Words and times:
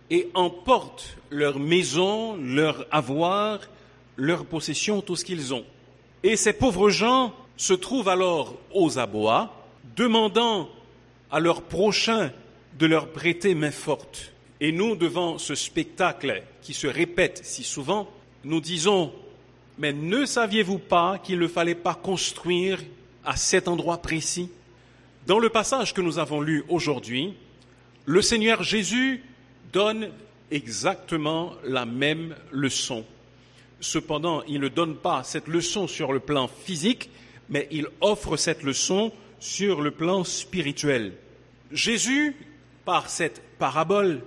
et 0.10 0.30
emportent 0.34 1.18
leurs 1.30 1.60
maisons, 1.60 2.36
leurs 2.36 2.86
avoirs, 2.92 3.62
leurs 4.16 4.46
possessions, 4.46 5.02
tout 5.02 5.16
ce 5.16 5.26
qu'ils 5.26 5.54
ont. 5.54 5.66
Et 6.22 6.36
ces 6.36 6.54
pauvres 6.54 6.90
gens 6.90 7.34
se 7.58 7.74
trouvent 7.74 8.10
alors 8.10 8.56
aux 8.74 9.00
abois, 9.00 9.66
demandant 9.96 10.70
à 11.32 11.40
leurs 11.40 11.64
prochains 11.64 12.32
de 12.78 12.86
leur 12.86 13.08
prêter 13.08 13.56
main 13.56 13.72
forte. 13.72 14.33
Et 14.64 14.72
nous, 14.72 14.96
devant 14.96 15.38
ce 15.40 15.56
spectacle 15.56 16.42
qui 16.62 16.74
se 16.74 16.88
répète 16.88 17.42
si 17.44 17.66
souvent, 17.66 18.10
nous 18.46 18.62
disons, 18.62 19.12
mais 19.78 19.92
ne 19.92 20.26
saviez-vous 20.26 20.80
pas 20.80 21.20
qu'il 21.20 21.38
ne 21.40 21.50
fallait 21.50 21.76
pas 21.76 21.96
construire 21.96 22.80
à 23.26 23.36
cet 23.36 23.68
endroit 23.68 23.98
précis? 23.98 24.50
Dans 25.28 25.40
le 25.40 25.50
passage 25.50 25.94
que 25.94 26.00
nous 26.00 26.18
avons 26.18 26.40
lu 26.40 26.64
aujourd'hui, 26.70 27.34
le 28.06 28.22
Seigneur 28.22 28.64
Jésus 28.64 29.22
donne 29.74 30.12
exactement 30.50 31.56
la 31.66 31.86
même 31.86 32.34
leçon. 32.50 33.04
Cependant, 33.82 34.44
il 34.48 34.62
ne 34.62 34.70
donne 34.70 34.96
pas 34.96 35.26
cette 35.26 35.50
leçon 35.50 35.90
sur 35.90 36.14
le 36.14 36.22
plan 36.22 36.48
physique, 36.48 37.10
mais 37.50 37.68
il 37.70 37.90
offre 38.00 38.38
cette 38.38 38.64
leçon 38.64 39.12
sur 39.42 39.82
le 39.82 39.92
plan 39.92 40.24
spirituel. 40.24 41.16
Jésus, 41.74 42.38
par 42.86 43.10
cette 43.10 43.42
parabole, 43.60 44.22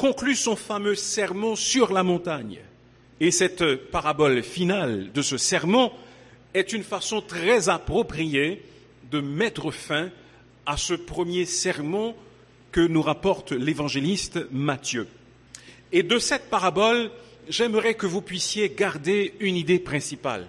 conclut 0.00 0.34
son 0.34 0.56
fameux 0.56 0.94
sermon 0.94 1.56
sur 1.56 1.92
la 1.92 2.02
montagne. 2.02 2.60
Et 3.20 3.30
cette 3.30 3.74
parabole 3.90 4.42
finale 4.42 5.12
de 5.12 5.20
ce 5.20 5.36
sermon 5.36 5.92
est 6.54 6.72
une 6.72 6.84
façon 6.84 7.20
très 7.20 7.68
appropriée 7.68 8.62
de 9.10 9.20
mettre 9.20 9.70
fin 9.70 10.08
à 10.64 10.78
ce 10.78 10.94
premier 10.94 11.44
sermon 11.44 12.14
que 12.72 12.80
nous 12.80 13.02
rapporte 13.02 13.52
l'évangéliste 13.52 14.38
Matthieu. 14.50 15.06
Et 15.92 16.02
de 16.02 16.18
cette 16.18 16.48
parabole, 16.48 17.10
j'aimerais 17.50 17.92
que 17.92 18.06
vous 18.06 18.22
puissiez 18.22 18.70
garder 18.70 19.34
une 19.38 19.56
idée 19.56 19.80
principale, 19.80 20.46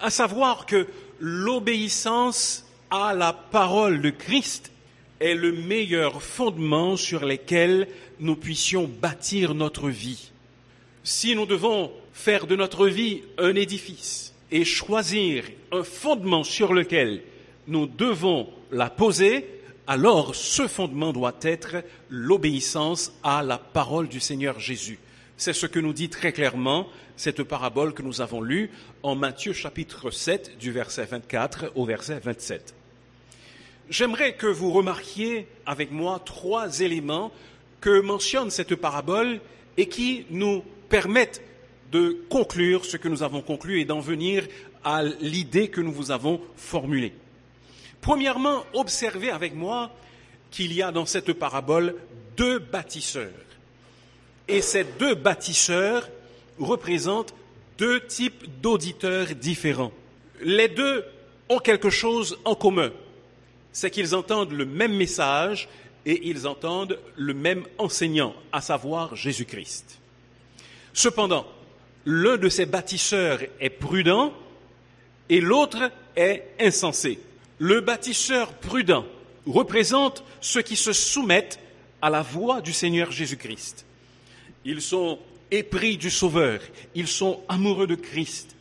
à 0.00 0.10
savoir 0.10 0.66
que 0.66 0.88
l'obéissance 1.20 2.66
à 2.90 3.14
la 3.14 3.34
parole 3.34 4.00
de 4.00 4.10
Christ 4.10 4.72
est 5.20 5.34
le 5.34 5.52
meilleur 5.52 6.22
fondement 6.22 6.96
sur 6.96 7.24
lequel 7.24 7.88
nous 8.20 8.36
puissions 8.36 8.90
bâtir 9.00 9.54
notre 9.54 9.88
vie. 9.88 10.30
Si 11.02 11.34
nous 11.34 11.46
devons 11.46 11.92
faire 12.12 12.46
de 12.46 12.56
notre 12.56 12.86
vie 12.88 13.22
un 13.38 13.54
édifice 13.54 14.34
et 14.50 14.64
choisir 14.64 15.44
un 15.72 15.82
fondement 15.82 16.44
sur 16.44 16.72
lequel 16.72 17.22
nous 17.66 17.86
devons 17.86 18.48
la 18.70 18.90
poser, 18.90 19.46
alors 19.86 20.34
ce 20.34 20.66
fondement 20.66 21.12
doit 21.12 21.36
être 21.42 21.76
l'obéissance 22.08 23.12
à 23.22 23.42
la 23.42 23.58
parole 23.58 24.08
du 24.08 24.20
Seigneur 24.20 24.60
Jésus. 24.60 24.98
C'est 25.36 25.52
ce 25.52 25.66
que 25.66 25.80
nous 25.80 25.92
dit 25.92 26.08
très 26.08 26.32
clairement 26.32 26.86
cette 27.16 27.42
parabole 27.42 27.92
que 27.92 28.02
nous 28.02 28.20
avons 28.20 28.40
lue 28.40 28.70
en 29.02 29.14
Matthieu 29.14 29.52
chapitre 29.52 30.10
7 30.10 30.58
du 30.58 30.72
verset 30.72 31.04
24 31.04 31.72
au 31.74 31.84
verset 31.84 32.20
27. 32.20 32.74
J'aimerais 33.90 34.34
que 34.34 34.46
vous 34.46 34.72
remarquiez 34.72 35.46
avec 35.66 35.90
moi 35.90 36.20
trois 36.24 36.80
éléments 36.80 37.30
que 37.82 38.00
mentionne 38.00 38.50
cette 38.50 38.74
parabole 38.76 39.40
et 39.76 39.88
qui 39.88 40.24
nous 40.30 40.64
permettent 40.88 41.42
de 41.92 42.16
conclure 42.30 42.84
ce 42.86 42.96
que 42.96 43.08
nous 43.08 43.22
avons 43.22 43.42
conclu 43.42 43.80
et 43.80 43.84
d'en 43.84 44.00
venir 44.00 44.46
à 44.84 45.02
l'idée 45.02 45.68
que 45.68 45.82
nous 45.82 45.92
vous 45.92 46.10
avons 46.10 46.40
formulée. 46.56 47.12
Premièrement, 48.00 48.64
observez 48.72 49.30
avec 49.30 49.54
moi 49.54 49.90
qu'il 50.50 50.72
y 50.72 50.82
a 50.82 50.90
dans 50.90 51.06
cette 51.06 51.32
parabole 51.34 51.94
deux 52.36 52.58
bâtisseurs. 52.58 53.28
Et 54.48 54.62
ces 54.62 54.84
deux 54.84 55.14
bâtisseurs 55.14 56.08
représentent 56.58 57.34
deux 57.76 58.00
types 58.06 58.44
d'auditeurs 58.62 59.26
différents. 59.34 59.92
Les 60.40 60.68
deux 60.68 61.04
ont 61.50 61.58
quelque 61.58 61.90
chose 61.90 62.38
en 62.44 62.54
commun 62.54 62.90
c'est 63.74 63.90
qu'ils 63.90 64.14
entendent 64.14 64.52
le 64.52 64.64
même 64.64 64.94
message 64.94 65.68
et 66.06 66.28
ils 66.28 66.46
entendent 66.46 66.98
le 67.16 67.34
même 67.34 67.64
enseignant, 67.76 68.34
à 68.52 68.60
savoir 68.60 69.16
Jésus-Christ. 69.16 69.98
Cependant, 70.92 71.44
l'un 72.06 72.36
de 72.36 72.48
ces 72.48 72.66
bâtisseurs 72.66 73.40
est 73.60 73.70
prudent 73.70 74.32
et 75.28 75.40
l'autre 75.40 75.90
est 76.14 76.44
insensé. 76.60 77.18
Le 77.58 77.80
bâtisseur 77.80 78.52
prudent 78.54 79.06
représente 79.44 80.22
ceux 80.40 80.62
qui 80.62 80.76
se 80.76 80.92
soumettent 80.92 81.58
à 82.00 82.10
la 82.10 82.22
voix 82.22 82.60
du 82.60 82.72
Seigneur 82.72 83.10
Jésus-Christ. 83.10 83.84
Ils 84.64 84.82
sont 84.82 85.18
épris 85.50 85.96
du 85.96 86.10
Sauveur, 86.10 86.60
ils 86.94 87.08
sont 87.08 87.42
amoureux 87.48 87.88
de 87.88 87.96
Christ 87.96 88.54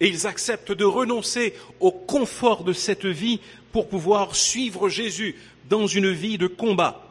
et 0.00 0.08
ils 0.08 0.26
acceptent 0.26 0.72
de 0.72 0.84
renoncer 0.84 1.54
au 1.78 1.92
confort 1.92 2.64
de 2.64 2.72
cette 2.72 3.06
vie 3.06 3.40
pour 3.72 3.88
pouvoir 3.88 4.34
suivre 4.34 4.88
Jésus 4.88 5.36
dans 5.68 5.86
une 5.86 6.10
vie 6.10 6.38
de 6.38 6.46
combat. 6.46 7.02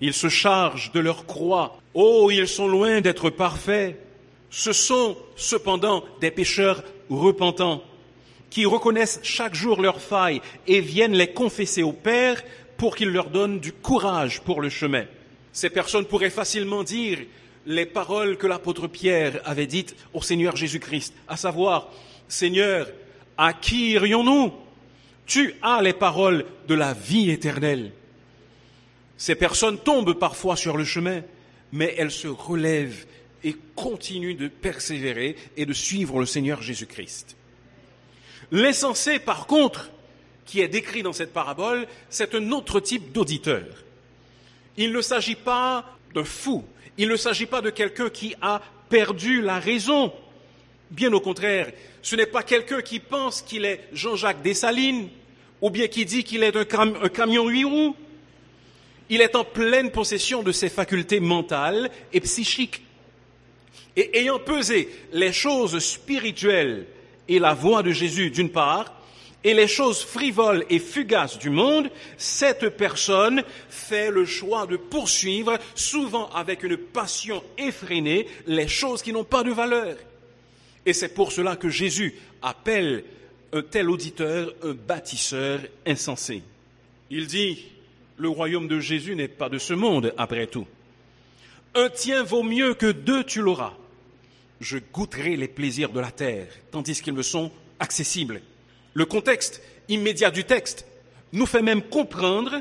Ils 0.00 0.14
se 0.14 0.28
chargent 0.28 0.92
de 0.92 1.00
leur 1.00 1.26
croix. 1.26 1.78
Oh, 1.94 2.30
ils 2.30 2.48
sont 2.48 2.68
loin 2.68 3.00
d'être 3.00 3.30
parfaits. 3.30 3.98
Ce 4.50 4.72
sont 4.72 5.16
cependant 5.36 6.04
des 6.20 6.30
pécheurs 6.30 6.82
repentants 7.10 7.82
qui 8.50 8.66
reconnaissent 8.66 9.20
chaque 9.22 9.54
jour 9.54 9.82
leurs 9.82 10.00
failles 10.00 10.40
et 10.66 10.80
viennent 10.80 11.16
les 11.16 11.32
confesser 11.32 11.82
au 11.82 11.92
Père 11.92 12.42
pour 12.76 12.96
qu'il 12.96 13.08
leur 13.08 13.30
donne 13.30 13.60
du 13.60 13.72
courage 13.72 14.40
pour 14.40 14.60
le 14.60 14.68
chemin. 14.68 15.04
Ces 15.52 15.70
personnes 15.70 16.04
pourraient 16.04 16.30
facilement 16.30 16.82
dire 16.82 17.18
les 17.66 17.86
paroles 17.86 18.36
que 18.36 18.46
l'apôtre 18.46 18.86
Pierre 18.86 19.40
avait 19.44 19.66
dites 19.66 19.96
au 20.12 20.22
Seigneur 20.22 20.56
Jésus-Christ, 20.56 21.14
à 21.28 21.36
savoir, 21.36 21.88
Seigneur, 22.28 22.88
à 23.36 23.52
qui 23.52 23.92
irions-nous? 23.92 24.52
Tu 25.26 25.54
as 25.62 25.80
les 25.82 25.92
paroles 25.92 26.44
de 26.68 26.74
la 26.74 26.92
vie 26.92 27.30
éternelle. 27.30 27.92
Ces 29.16 29.34
personnes 29.34 29.78
tombent 29.78 30.18
parfois 30.18 30.56
sur 30.56 30.76
le 30.76 30.84
chemin, 30.84 31.22
mais 31.72 31.94
elles 31.98 32.10
se 32.10 32.28
relèvent 32.28 33.06
et 33.42 33.56
continue 33.74 34.34
de 34.34 34.48
persévérer 34.48 35.36
et 35.56 35.66
de 35.66 35.72
suivre 35.72 36.18
le 36.18 36.26
Seigneur 36.26 36.62
Jésus-Christ. 36.62 37.36
L'insensé, 38.50 39.18
par 39.18 39.46
contre, 39.46 39.90
qui 40.46 40.60
est 40.60 40.68
décrit 40.68 41.02
dans 41.02 41.12
cette 41.12 41.32
parabole, 41.32 41.86
c'est 42.10 42.34
un 42.34 42.52
autre 42.52 42.80
type 42.80 43.12
d'auditeur. 43.12 43.64
Il 44.76 44.92
ne 44.92 45.00
s'agit 45.00 45.36
pas 45.36 45.84
d'un 46.14 46.24
fou, 46.24 46.64
il 46.98 47.08
ne 47.08 47.16
s'agit 47.16 47.46
pas 47.46 47.60
de 47.60 47.70
quelqu'un 47.70 48.10
qui 48.10 48.34
a 48.40 48.60
perdu 48.88 49.40
la 49.40 49.58
raison. 49.58 50.12
Bien 50.90 51.12
au 51.12 51.20
contraire, 51.20 51.72
ce 52.02 52.16
n'est 52.16 52.26
pas 52.26 52.42
quelqu'un 52.42 52.82
qui 52.82 53.00
pense 53.00 53.42
qu'il 53.42 53.64
est 53.64 53.88
Jean-Jacques 53.92 54.42
Dessalines 54.42 55.08
ou 55.60 55.70
bien 55.70 55.88
qui 55.88 56.04
dit 56.04 56.24
qu'il 56.24 56.42
est 56.42 56.56
un, 56.56 57.08
camion 57.08 57.48
huit 57.48 57.64
roues. 57.64 57.96
Il 59.08 59.20
est 59.20 59.36
en 59.36 59.44
pleine 59.44 59.90
possession 59.90 60.42
de 60.42 60.52
ses 60.52 60.68
facultés 60.68 61.20
mentales 61.20 61.90
et 62.12 62.20
psychiques. 62.20 62.82
Et 63.96 64.18
ayant 64.18 64.38
pesé 64.38 64.88
les 65.12 65.32
choses 65.32 65.78
spirituelles 65.78 66.86
et 67.28 67.38
la 67.38 67.54
voix 67.54 67.82
de 67.82 67.92
Jésus 67.92 68.30
d'une 68.30 68.50
part, 68.50 69.00
et 69.44 69.52
les 69.52 69.68
choses 69.68 70.02
frivoles 70.02 70.64
et 70.70 70.78
fugaces 70.78 71.38
du 71.38 71.50
monde, 71.50 71.90
cette 72.16 72.70
personne 72.70 73.44
fait 73.68 74.10
le 74.10 74.24
choix 74.24 74.66
de 74.66 74.76
poursuivre, 74.76 75.58
souvent 75.74 76.30
avec 76.30 76.62
une 76.62 76.78
passion 76.78 77.42
effrénée, 77.58 78.26
les 78.46 78.68
choses 78.68 79.02
qui 79.02 79.12
n'ont 79.12 79.24
pas 79.24 79.42
de 79.42 79.50
valeur. 79.50 79.96
Et 80.86 80.92
c'est 80.92 81.14
pour 81.14 81.32
cela 81.32 81.56
que 81.56 81.68
Jésus 81.68 82.14
appelle 82.42 83.04
un 83.52 83.62
tel 83.62 83.88
auditeur 83.88 84.52
un 84.62 84.72
bâtisseur 84.72 85.60
insensé. 85.86 86.42
Il 87.10 87.26
dit, 87.26 87.66
le 88.18 88.28
royaume 88.28 88.68
de 88.68 88.80
Jésus 88.80 89.14
n'est 89.14 89.28
pas 89.28 89.48
de 89.48 89.58
ce 89.58 89.74
monde, 89.74 90.12
après 90.16 90.46
tout. 90.46 90.66
Un 91.74 91.88
tien 91.88 92.22
vaut 92.22 92.42
mieux 92.42 92.74
que 92.74 92.90
deux, 92.90 93.24
tu 93.24 93.40
l'auras. 93.40 93.74
Je 94.60 94.78
goûterai 94.92 95.36
les 95.36 95.48
plaisirs 95.48 95.90
de 95.90 96.00
la 96.00 96.10
terre, 96.10 96.48
tandis 96.70 97.00
qu'ils 97.00 97.14
me 97.14 97.22
sont 97.22 97.50
accessibles. 97.80 98.40
Le 98.94 99.04
contexte 99.04 99.62
immédiat 99.88 100.30
du 100.30 100.44
texte 100.44 100.86
nous 101.32 101.46
fait 101.46 101.62
même 101.62 101.82
comprendre 101.82 102.60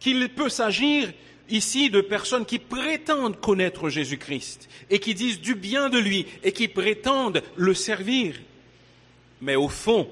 qu'il 0.00 0.28
peut 0.30 0.48
s'agir 0.48 1.12
ici 1.48 1.90
de 1.90 2.00
personnes 2.00 2.46
qui 2.46 2.58
prétendent 2.58 3.40
connaître 3.40 3.88
Jésus-Christ 3.88 4.68
et 4.90 4.98
qui 4.98 5.14
disent 5.14 5.40
du 5.40 5.54
bien 5.54 5.88
de 5.88 5.98
lui 5.98 6.26
et 6.42 6.52
qui 6.52 6.68
prétendent 6.68 7.42
le 7.56 7.74
servir. 7.74 8.34
Mais 9.40 9.56
au 9.56 9.68
fond, 9.68 10.08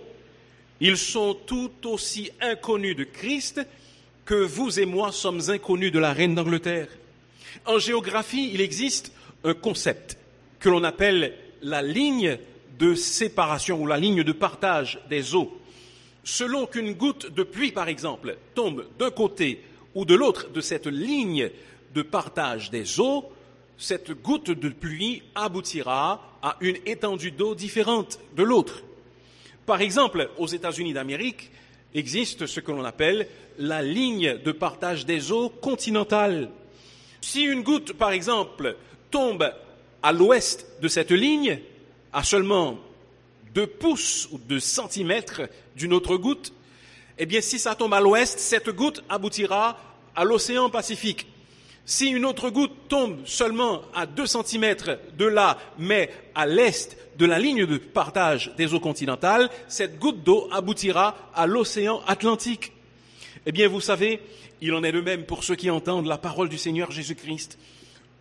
ils 0.81 0.99
sont 0.99 1.34
tout 1.46 1.70
aussi 1.84 2.31
inconnus 2.40 2.96
de 2.96 3.05
Christ 3.05 3.61
que 4.25 4.34
vous 4.34 4.79
et 4.79 4.87
moi 4.87 5.12
sommes 5.12 5.43
inconnus 5.49 5.93
de 5.93 5.99
la 5.99 6.12
reine 6.12 6.34
d'Angleterre. 6.34 6.88
En 7.67 7.78
géographie, 7.78 8.50
il 8.52 8.61
existe 8.61 9.12
un 9.44 9.55
concept 9.55 10.19
que 10.61 10.69
l'on 10.69 10.85
appelle 10.85 11.35
la 11.62 11.82
ligne 11.82 12.38
de 12.78 12.94
séparation 12.94 13.81
ou 13.81 13.87
la 13.87 13.99
ligne 13.99 14.23
de 14.23 14.32
partage 14.32 15.00
des 15.08 15.35
eaux 15.35 15.58
selon 16.25 16.67
qu'une 16.67 16.94
goutte 16.94 17.32
de 17.32 17.43
pluie, 17.43 17.73
par 17.73 17.88
exemple, 17.88 18.37
tombe 18.55 18.87
d'un 18.99 19.11
côté 19.11 19.62
ou 19.94 20.05
de 20.05 20.15
l'autre 20.15 20.50
de 20.50 20.61
cette 20.61 20.87
ligne 20.87 21.50
de 21.94 22.03
partage 22.03 22.71
des 22.71 23.00
eaux, 23.00 23.31
cette 23.79 24.12
goutte 24.12 24.50
de 24.50 24.69
pluie 24.69 25.23
aboutira 25.35 26.39
à 26.43 26.56
une 26.61 26.79
étendue 26.87 27.31
d'eau 27.31 27.55
différente 27.55 28.19
de 28.37 28.43
l'autre. 28.43 28.83
Par 29.67 29.81
exemple, 29.81 30.31
aux 30.39 30.47
États-Unis 30.47 30.93
d'Amérique 30.93 31.50
existe 31.94 32.47
ce 32.47 32.61
que 32.61 32.73
l'on 32.73 32.85
appelle 32.85 33.29
la 33.59 33.83
ligne 33.83 34.39
de 34.39 34.53
partage 34.53 35.06
des 35.06 35.31
eaux 35.31 35.49
continentale. 35.49 36.50
Si 37.21 37.43
une 37.43 37.62
goutte, 37.62 37.93
par 37.93 38.12
exemple, 38.12 38.77
tombe 39.11 39.53
à 40.03 40.12
l'ouest 40.12 40.67
de 40.81 40.88
cette 40.88 41.12
ligne, 41.12 41.61
à 42.12 42.25
seulement 42.25 42.79
deux 43.55 43.67
pouces 43.67 44.29
ou 44.33 44.38
deux 44.38 44.61
centimètres 44.61 45.43
d'une 45.77 45.93
autre 45.93 46.17
goutte, 46.17 46.53
eh 47.19 47.26
bien, 47.26 47.41
si 47.41 47.59
ça 47.59 47.75
tombe 47.75 47.94
à 47.94 48.00
l'ouest, 48.00 48.38
cette 48.38 48.70
goutte 48.70 49.03
aboutira 49.09 49.79
à 50.14 50.25
l'océan 50.25 50.70
Pacifique. 50.70 51.26
Si 51.85 52.11
une 52.11 52.25
autre 52.25 52.50
goutte 52.50 52.88
tombe 52.88 53.19
seulement 53.25 53.82
à 53.94 54.06
deux 54.06 54.26
centimètres 54.26 54.99
de 55.19 55.25
là, 55.25 55.59
mais 55.79 56.11
à 56.35 56.47
l'est 56.47 56.97
de 57.19 57.26
la 57.26 57.38
ligne 57.38 57.67
de 57.67 57.76
partage 57.76 58.53
des 58.56 58.73
eaux 58.73 58.81
continentales, 58.81 59.50
cette 59.69 59.99
goutte 59.99 60.23
d'eau 60.23 60.49
aboutira 60.53 61.17
à 61.35 61.47
l'océan 61.47 62.00
Atlantique. 62.06 62.73
Eh 63.47 63.53
bien, 63.53 63.69
vous 63.69 63.81
savez, 63.81 64.20
il 64.61 64.73
en 64.75 64.85
est 64.85 64.93
de 64.93 65.00
même 65.00 65.25
pour 65.25 65.43
ceux 65.43 65.56
qui 65.56 65.70
entendent 65.70 66.06
la 66.06 66.19
parole 66.19 66.49
du 66.49 66.59
Seigneur 66.59 66.93
Jésus-Christ. 66.93 67.59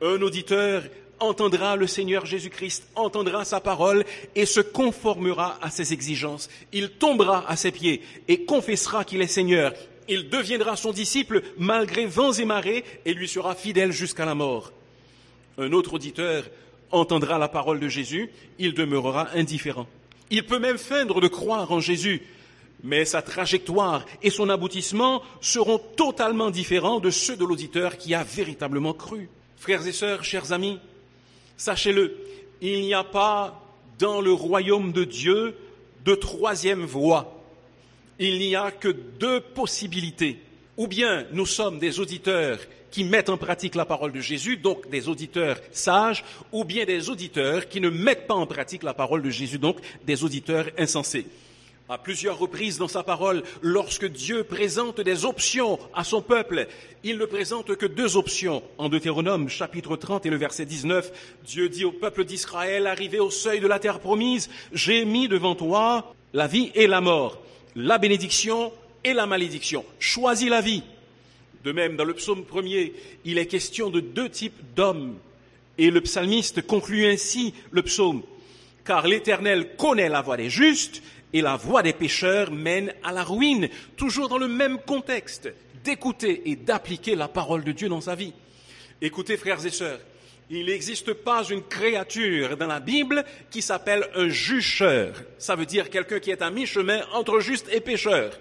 Un 0.01 0.21
auditeur 0.23 0.81
entendra 1.21 1.75
le 1.75 1.88
Seigneur 1.88 2.25
Jésus-Christ, 2.25 2.88
entendra 2.95 3.45
sa 3.45 3.62
parole 3.62 4.03
et 4.35 4.45
se 4.45 4.59
conformera 4.59 5.57
à 5.62 5.69
ses 5.69 5.94
exigences. 5.94 6.50
Il 6.73 6.89
tombera 6.89 7.50
à 7.50 7.56
ses 7.56 7.71
pieds 7.71 8.01
et 8.27 8.44
confessera 8.44 9.06
qu'il 9.06 9.21
est 9.21 9.27
Seigneur. 9.27 9.73
Il 10.09 10.29
deviendra 10.29 10.75
son 10.75 10.91
disciple 10.91 11.41
malgré 11.57 12.06
vents 12.06 12.33
et 12.33 12.45
marées 12.45 12.83
et 13.06 13.13
lui 13.13 13.27
sera 13.27 13.56
fidèle 13.56 13.91
jusqu'à 13.91 14.25
la 14.25 14.35
mort. 14.35 14.73
Un 15.57 15.71
autre 15.71 15.94
auditeur 15.94 16.44
entendra 16.91 17.38
la 17.38 17.47
parole 17.47 17.79
de 17.79 17.88
Jésus, 17.88 18.29
il 18.59 18.74
demeurera 18.74 19.29
indifférent. 19.33 19.88
Il 20.29 20.45
peut 20.45 20.59
même 20.59 20.77
feindre 20.77 21.21
de 21.21 21.27
croire 21.27 21.71
en 21.71 21.79
Jésus, 21.79 22.24
mais 22.83 23.06
sa 23.06 23.21
trajectoire 23.21 24.06
et 24.21 24.29
son 24.29 24.50
aboutissement 24.50 25.21
seront 25.39 25.77
totalement 25.77 26.50
différents 26.50 27.00
de 27.00 27.12
ceux 27.12 27.35
de 27.35 27.45
l'auditeur 27.45 27.97
qui 27.97 28.13
a 28.13 28.24
véritablement 28.24 28.94
cru. 28.94 29.29
Frères 29.57 29.85
et 29.85 29.91
sœurs, 29.91 30.24
chers 30.24 30.51
amis, 30.51 30.79
Sachez-le, 31.57 32.18
il 32.62 32.81
n'y 32.81 32.94
a 32.94 33.03
pas 33.03 33.62
dans 34.00 34.21
le 34.21 34.33
royaume 34.33 34.92
de 34.92 35.03
Dieu 35.03 35.56
de 36.06 36.15
troisième 36.15 36.83
voie. 36.83 37.39
Il 38.19 38.39
n'y 38.39 38.56
a 38.56 38.71
que 38.71 38.89
deux 38.89 39.39
possibilités. 39.39 40.39
Ou 40.77 40.88
bien 40.88 41.25
nous 41.31 41.45
sommes 41.45 41.80
des 41.80 42.00
auditeurs 42.00 42.59
qui 42.89 43.03
mettent 43.03 43.30
en 43.30 43.38
pratique 43.38 43.75
la 43.75 43.86
parole 43.86 44.12
de 44.12 44.19
Jésus, 44.19 44.57
donc 44.57 44.89
des 44.89 45.07
auditeurs 45.07 45.57
sages, 45.71 46.24
ou 46.51 46.63
bien 46.63 46.86
des 46.86 47.09
auditeurs 47.09 47.69
qui 47.69 47.80
ne 47.80 47.89
mettent 47.89 48.27
pas 48.27 48.33
en 48.33 48.45
pratique 48.45 48.83
la 48.83 48.94
parole 48.94 49.21
de 49.21 49.30
Jésus, 49.30 49.57
donc 49.57 49.77
des 50.06 50.24
auditeurs 50.24 50.68
insensés 50.77 51.25
à 51.91 51.97
plusieurs 51.97 52.39
reprises 52.39 52.77
dans 52.77 52.88
sa 52.88 53.03
parole, 53.03 53.43
lorsque 53.61 54.05
Dieu 54.05 54.45
présente 54.45 55.01
des 55.01 55.25
options 55.25 55.77
à 55.93 56.05
son 56.05 56.21
peuple, 56.21 56.67
il 57.03 57.17
ne 57.17 57.25
présente 57.25 57.75
que 57.75 57.85
deux 57.85 58.15
options. 58.15 58.63
En 58.77 58.88
Deutéronome 58.88 59.49
chapitre 59.49 59.98
30 59.98 60.25
et 60.25 60.29
le 60.29 60.38
verset 60.38 60.65
19, 60.65 61.12
Dieu 61.43 61.67
dit 61.67 61.83
au 61.83 61.91
peuple 61.91 62.24
d'Israël, 62.24 62.88
arrivé 62.88 63.19
au 63.19 63.29
seuil 63.29 63.60
de 63.60 63.67
la 63.67 63.77
terre 63.77 64.00
promise, 64.00 64.50
j'ai 64.71 65.03
mis 65.03 65.27
devant 65.27 65.53
toi 65.53 66.15
la 66.31 66.48
vie 66.48 66.71
et 66.75 66.88
la 66.88 67.01
mort, 67.01 67.41
la 67.75 67.98
bénédiction 67.98 68.71
et 69.03 69.12
la 69.12 69.25
malédiction. 69.25 69.83
Choisis 70.00 70.50
la 70.50 70.62
vie. 70.62 70.83
De 71.65 71.74
même, 71.74 71.98
dans 71.98 72.05
le 72.05 72.13
psaume 72.13 72.45
premier, 72.45 72.93
il 73.25 73.38
est 73.38 73.48
question 73.48 73.89
de 73.89 74.00
deux 74.00 74.29
types 74.29 74.62
d'hommes. 74.77 75.17
Et 75.77 75.91
le 75.91 76.00
psalmiste 76.00 76.65
conclut 76.65 77.07
ainsi 77.07 77.53
le 77.69 77.81
psaume. 77.81 78.24
Car 78.86 79.07
l'Éternel 79.07 79.75
connaît 79.75 80.10
la 80.10 80.21
voie 80.21 80.38
des 80.38 80.50
justes 80.50 81.03
et 81.33 81.41
la 81.41 81.55
voie 81.55 81.83
des 81.83 81.93
pécheurs 81.93 82.51
mène 82.51 82.93
à 83.03 83.11
la 83.11 83.23
ruine, 83.23 83.69
toujours 83.97 84.29
dans 84.29 84.38
le 84.38 84.47
même 84.47 84.79
contexte, 84.79 85.50
d'écouter 85.83 86.43
et 86.45 86.55
d'appliquer 86.55 87.15
la 87.15 87.27
parole 87.27 87.63
de 87.63 87.71
Dieu 87.71 87.89
dans 87.89 88.01
sa 88.01 88.15
vie. 88.15 88.33
Écoutez, 89.01 89.38
frères 89.38 89.65
et 89.65 89.71
sœurs, 89.71 90.00
il 90.50 90.65
n'existe 90.65 91.13
pas 91.13 91.43
une 91.50 91.63
créature 91.63 92.57
dans 92.57 92.67
la 92.67 92.81
Bible 92.81 93.23
qui 93.50 93.61
s'appelle 93.61 94.07
un 94.15 94.27
jucheur. 94.27 95.13
Ça 95.38 95.55
veut 95.55 95.65
dire 95.65 95.89
quelqu'un 95.89 96.19
qui 96.19 96.29
est 96.29 96.41
à 96.41 96.51
mi-chemin 96.51 97.01
entre 97.13 97.39
juste 97.39 97.67
et 97.71 97.79
pécheur. 97.79 98.38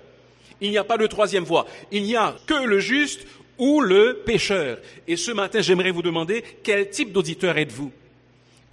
Il 0.61 0.71
n'y 0.71 0.79
a 0.79 0.85
pas 0.85 0.99
de 0.99 1.07
troisième 1.07 1.45
voie. 1.45 1.67
Il 1.93 2.03
n'y 2.03 2.17
a 2.17 2.37
que 2.47 2.65
le 2.65 2.81
juste 2.81 3.27
ou 3.59 3.81
le 3.81 4.23
pécheur. 4.27 4.79
Et 5.07 5.17
ce 5.17 5.31
matin, 5.31 5.61
j'aimerais 5.61 5.93
vous 5.93 6.03
demander 6.03 6.43
quel 6.63 6.91
type 6.91 7.13
d'auditeur 7.13 7.57
êtes-vous? 7.57 7.93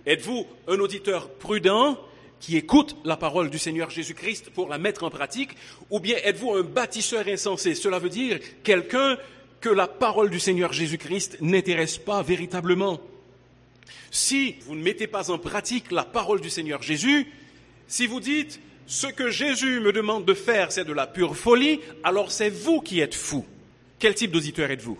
Êtes-vous 0.06 0.48
un 0.68 0.80
auditeur 0.80 1.30
prudent 1.30 1.98
qui 2.40 2.58
écoute 2.58 2.96
la 3.04 3.18
parole 3.18 3.50
du 3.50 3.58
Seigneur 3.58 3.90
Jésus-Christ 3.90 4.50
pour 4.52 4.70
la 4.70 4.78
mettre 4.78 5.04
en 5.04 5.10
pratique, 5.10 5.52
ou 5.90 6.00
bien 6.00 6.18
êtes-vous 6.24 6.54
un 6.54 6.64
bâtisseur 6.64 7.28
insensé? 7.28 7.76
Cela 7.76 8.00
veut 8.00 8.10
dire 8.10 8.40
quelqu'un 8.64 9.18
que 9.60 9.70
la 9.70 9.88
parole 9.88 10.30
du 10.30 10.40
Seigneur 10.40 10.72
Jésus-Christ 10.74 11.38
n'intéresse 11.42 11.98
pas 11.98 12.22
véritablement. 12.22 13.00
Si 14.12 14.56
vous 14.66 14.76
ne 14.76 14.84
mettez 14.84 15.08
pas 15.08 15.32
en 15.32 15.38
pratique 15.38 15.92
la 15.92 16.04
parole 16.04 16.42
du 16.42 16.50
Seigneur 16.50 16.82
Jésus, 16.82 17.28
si 17.88 18.08
vous 18.08 18.20
dites 18.20 18.60
ce 18.86 19.08
que 19.08 19.30
Jésus 19.30 19.80
me 19.80 19.92
demande 19.92 20.26
de 20.26 20.34
faire, 20.34 20.72
c'est 20.72 20.86
de 20.86 20.94
la 20.94 21.08
pure 21.08 21.36
folie, 21.36 21.80
alors 22.04 22.32
c'est 22.32 22.50
vous 22.50 22.82
qui 22.82 23.00
êtes 23.00 23.16
fou. 23.16 23.46
Quel 24.00 24.16
type 24.16 24.32
d'auditeur 24.32 24.72
êtes-vous? 24.72 24.98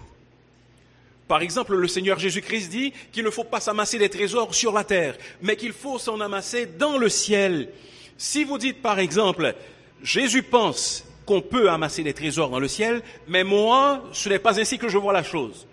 Par 1.28 1.42
exemple, 1.42 1.76
le 1.76 1.88
Seigneur 1.88 2.20
Jésus-Christ 2.20 2.70
dit 2.70 2.94
qu'il 3.12 3.26
ne 3.26 3.30
faut 3.30 3.44
pas 3.44 3.60
s'amasser 3.60 3.98
des 3.98 4.10
trésors 4.10 4.56
sur 4.56 4.72
la 4.72 4.84
terre, 4.84 5.18
mais 5.42 5.58
qu'il 5.58 5.74
faut 5.74 6.00
s'en 6.00 6.22
amasser 6.22 6.66
dans 6.66 6.98
le 6.98 7.10
ciel. 7.10 7.70
Si 8.18 8.44
vous 8.44 8.58
dites, 8.58 8.82
par 8.82 9.00
exemple, 9.00 9.54
Jésus 10.02 10.44
pense 10.44 11.04
qu'on 11.26 11.42
peut 11.42 11.70
amasser 11.70 12.04
des 12.04 12.14
trésors 12.14 12.50
dans 12.50 12.60
le 12.60 12.70
ciel, 12.70 13.02
mais 13.28 13.44
moi, 13.44 14.04
ce 14.14 14.30
n'est 14.30 14.40
pas 14.40 14.60
ainsi 14.60 14.78
que 14.78 14.88
je 14.88 14.98
vois 14.98 15.12
la 15.12 15.24
chose. 15.24 15.68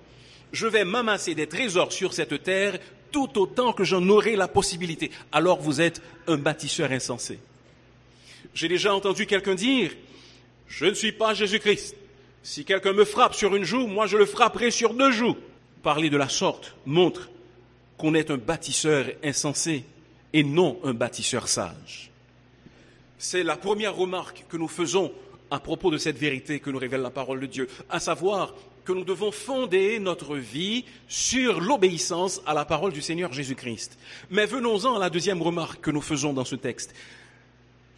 Je 0.52 0.66
vais 0.66 0.84
m'amasser 0.84 1.34
des 1.34 1.46
trésors 1.46 1.92
sur 1.92 2.12
cette 2.12 2.42
terre 2.42 2.78
tout 3.12 3.38
autant 3.38 3.72
que 3.72 3.84
j'en 3.84 4.08
aurai 4.08 4.34
la 4.34 4.48
possibilité. 4.48 5.12
Alors 5.30 5.60
vous 5.60 5.80
êtes 5.80 6.02
un 6.26 6.36
bâtisseur 6.36 6.90
insensé. 6.90 7.38
J'ai 8.54 8.66
déjà 8.66 8.92
entendu 8.92 9.26
quelqu'un 9.26 9.54
dire, 9.54 9.92
je 10.66 10.86
ne 10.86 10.94
suis 10.94 11.12
pas 11.12 11.32
Jésus-Christ. 11.32 11.94
Si 12.44 12.66
quelqu'un 12.66 12.92
me 12.92 13.06
frappe 13.06 13.34
sur 13.34 13.56
une 13.56 13.64
joue, 13.64 13.86
moi 13.86 14.06
je 14.06 14.18
le 14.18 14.26
frapperai 14.26 14.70
sur 14.70 14.92
deux 14.92 15.10
joues. 15.10 15.36
Parler 15.82 16.10
de 16.10 16.18
la 16.18 16.28
sorte 16.28 16.76
montre 16.84 17.30
qu'on 17.96 18.14
est 18.14 18.30
un 18.30 18.36
bâtisseur 18.36 19.06
insensé 19.24 19.84
et 20.34 20.44
non 20.44 20.78
un 20.84 20.92
bâtisseur 20.92 21.48
sage. 21.48 22.10
C'est 23.16 23.44
la 23.44 23.56
première 23.56 23.96
remarque 23.96 24.44
que 24.46 24.58
nous 24.58 24.68
faisons 24.68 25.10
à 25.50 25.58
propos 25.58 25.90
de 25.90 25.96
cette 25.96 26.18
vérité 26.18 26.60
que 26.60 26.68
nous 26.68 26.78
révèle 26.78 27.00
la 27.00 27.10
parole 27.10 27.40
de 27.40 27.46
Dieu, 27.46 27.66
à 27.88 27.98
savoir 27.98 28.52
que 28.84 28.92
nous 28.92 29.04
devons 29.04 29.32
fonder 29.32 29.98
notre 29.98 30.36
vie 30.36 30.84
sur 31.08 31.62
l'obéissance 31.62 32.42
à 32.44 32.52
la 32.52 32.66
parole 32.66 32.92
du 32.92 33.00
Seigneur 33.00 33.32
Jésus-Christ. 33.32 33.96
Mais 34.30 34.44
venons-en 34.44 34.96
à 34.96 34.98
la 34.98 35.08
deuxième 35.08 35.40
remarque 35.40 35.80
que 35.80 35.90
nous 35.90 36.02
faisons 36.02 36.34
dans 36.34 36.44
ce 36.44 36.56
texte. 36.56 36.94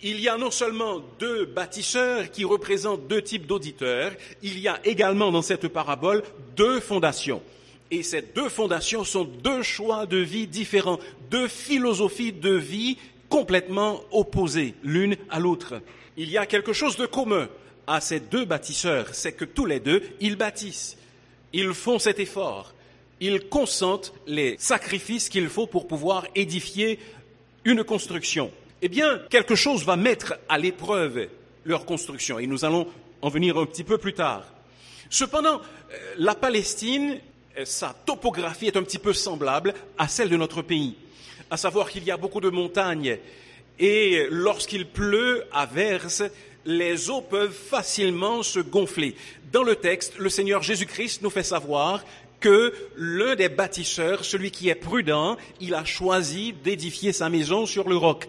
Il 0.03 0.21
y 0.21 0.29
a 0.29 0.37
non 0.37 0.51
seulement 0.51 1.01
deux 1.19 1.47
bâtisseurs 1.47 2.31
qui 2.31 2.45
représentent 2.45 3.07
deux 3.09 3.23
types 3.23 3.47
d'auditeurs, 3.47 4.13
il 4.43 4.59
y 4.59 4.69
a 4.69 4.79
également 4.85 5.33
dans 5.33 5.43
cette 5.43 5.69
parabole 5.69 6.23
deux 6.55 6.81
fondations. 6.81 7.43
Et 7.91 8.03
ces 8.03 8.21
deux 8.21 8.49
fondations 8.49 9.05
sont 9.05 9.25
deux 9.25 9.63
choix 9.63 10.07
de 10.07 10.19
vie 10.19 10.47
différents, 10.47 10.99
deux 11.31 11.49
philosophies 11.49 12.33
de 12.33 12.53
vie 12.53 12.99
complètement 13.29 14.03
opposées 14.11 14.75
l'une 14.83 15.17
à 15.31 15.41
l'autre. 15.41 15.81
Il 16.17 16.31
y 16.31 16.37
a 16.37 16.47
quelque 16.47 16.73
chose 16.73 16.97
de 16.97 17.07
commun 17.07 17.49
à 17.87 18.01
ces 18.01 18.21
deux 18.21 18.45
bâtisseurs, 18.45 19.15
c'est 19.15 19.33
que 19.33 19.45
tous 19.45 19.65
les 19.65 19.81
deux, 19.81 20.03
ils 20.21 20.37
bâtissent, 20.37 20.97
ils 21.53 21.73
font 21.73 21.99
cet 21.99 22.19
effort, 22.19 22.75
ils 23.21 23.49
consentent 23.49 24.13
les 24.27 24.57
sacrifices 24.59 25.29
qu'il 25.29 25.49
faut 25.49 25.67
pour 25.67 25.87
pouvoir 25.87 26.27
édifier 26.35 26.99
une 27.65 27.83
construction. 27.83 28.51
Eh 28.87 28.89
bien, 28.89 29.19
quelque 29.31 29.57
chose 29.57 29.85
va 29.85 29.97
mettre 29.97 30.39
à 30.49 30.59
l'épreuve 30.59 31.27
leur 31.65 31.87
construction, 31.87 32.39
et 32.39 32.47
nous 32.47 32.65
allons 32.65 32.87
en 33.21 33.29
venir 33.29 33.59
un 33.59 33.67
petit 33.67 33.83
peu 33.83 33.99
plus 33.99 34.13
tard. 34.13 34.45
Cependant, 35.11 35.57
euh, 35.57 36.15
la 36.19 36.37
Palestine, 36.37 37.19
euh, 37.59 37.65
sa 37.65 37.97
topographie 38.07 38.69
est 38.69 38.77
un 38.77 38.85
petit 38.85 39.01
peu 39.01 39.13
semblable 39.13 39.75
à 39.99 40.07
celle 40.07 40.29
de 40.29 40.37
notre 40.37 40.63
pays, 40.63 40.95
à 41.51 41.57
savoir 41.57 41.91
qu'il 41.91 42.05
y 42.05 42.13
a 42.13 42.17
beaucoup 42.17 42.41
de 42.41 42.49
montagnes, 42.49 43.19
et 43.81 44.29
lorsqu'il 44.31 44.87
pleut 44.87 45.43
à 45.53 45.67
verse, 45.67 46.23
les 46.65 47.11
eaux 47.11 47.23
peuvent 47.23 47.51
facilement 47.51 48.45
se 48.45 48.61
gonfler. 48.61 49.17
Dans 49.51 49.65
le 49.65 49.75
texte, 49.75 50.17
le 50.17 50.29
Seigneur 50.29 50.63
Jésus-Christ 50.63 51.23
nous 51.23 51.31
fait 51.31 51.43
savoir 51.43 52.05
que 52.39 52.73
l'un 52.97 53.35
des 53.35 53.49
bâtisseurs, 53.49 54.25
celui 54.25 54.53
qui 54.53 54.69
est 54.69 54.77
prudent, 54.77 55.37
il 55.61 55.75
a 55.75 55.85
choisi 55.85 56.53
d'édifier 56.53 57.13
sa 57.13 57.29
maison 57.29 57.67
sur 57.67 57.89
le 57.89 57.97
roc. 57.97 58.29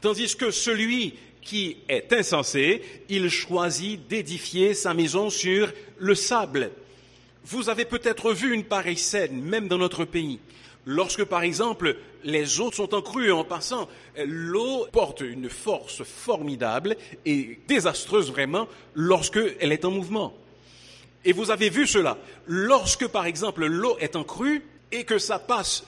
Tandis 0.00 0.36
que 0.36 0.50
celui 0.50 1.14
qui 1.42 1.76
est 1.88 2.12
insensé, 2.12 2.82
il 3.08 3.28
choisit 3.28 4.06
d'édifier 4.08 4.74
sa 4.74 4.94
maison 4.94 5.30
sur 5.30 5.72
le 5.98 6.14
sable. 6.14 6.70
Vous 7.44 7.68
avez 7.68 7.84
peut-être 7.84 8.32
vu 8.32 8.54
une 8.54 8.64
pareille 8.64 8.96
scène, 8.96 9.42
même 9.42 9.68
dans 9.68 9.78
notre 9.78 10.04
pays. 10.04 10.38
Lorsque, 10.86 11.24
par 11.24 11.42
exemple, 11.42 11.96
les 12.24 12.60
eaux 12.60 12.72
sont 12.72 12.94
en 12.94 13.02
crue 13.02 13.32
en 13.32 13.44
passant, 13.44 13.88
l'eau 14.24 14.86
porte 14.92 15.20
une 15.20 15.50
force 15.50 16.02
formidable 16.02 16.96
et 17.26 17.58
désastreuse 17.68 18.30
vraiment 18.30 18.68
lorsqu'elle 18.94 19.72
est 19.72 19.84
en 19.84 19.90
mouvement. 19.90 20.34
Et 21.24 21.32
vous 21.32 21.50
avez 21.50 21.68
vu 21.68 21.86
cela. 21.86 22.16
Lorsque, 22.46 23.06
par 23.06 23.26
exemple, 23.26 23.66
l'eau 23.66 23.96
est 24.00 24.16
en 24.16 24.24
crue 24.24 24.62
et 24.90 25.04
que 25.04 25.18
ça 25.18 25.38
passe 25.38 25.84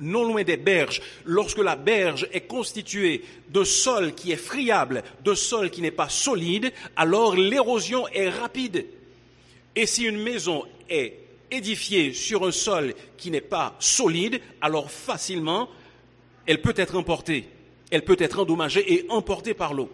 non 0.00 0.24
loin 0.24 0.42
des 0.42 0.56
berges, 0.56 1.00
lorsque 1.24 1.58
la 1.58 1.76
berge 1.76 2.28
est 2.32 2.46
constituée 2.46 3.24
de 3.50 3.64
sol 3.64 4.14
qui 4.14 4.32
est 4.32 4.36
friable, 4.36 5.02
de 5.24 5.34
sol 5.34 5.70
qui 5.70 5.80
n'est 5.80 5.90
pas 5.90 6.08
solide, 6.08 6.72
alors 6.96 7.36
l'érosion 7.36 8.08
est 8.08 8.28
rapide. 8.28 8.86
Et 9.74 9.86
si 9.86 10.04
une 10.04 10.22
maison 10.22 10.64
est 10.88 11.14
édifiée 11.50 12.12
sur 12.12 12.46
un 12.46 12.52
sol 12.52 12.94
qui 13.16 13.30
n'est 13.30 13.40
pas 13.40 13.76
solide, 13.78 14.40
alors 14.60 14.90
facilement, 14.90 15.68
elle 16.46 16.60
peut 16.60 16.74
être 16.76 16.96
emportée, 16.96 17.46
elle 17.90 18.04
peut 18.04 18.16
être 18.18 18.40
endommagée 18.40 18.92
et 18.92 19.06
emportée 19.08 19.54
par 19.54 19.74
l'eau. 19.74 19.90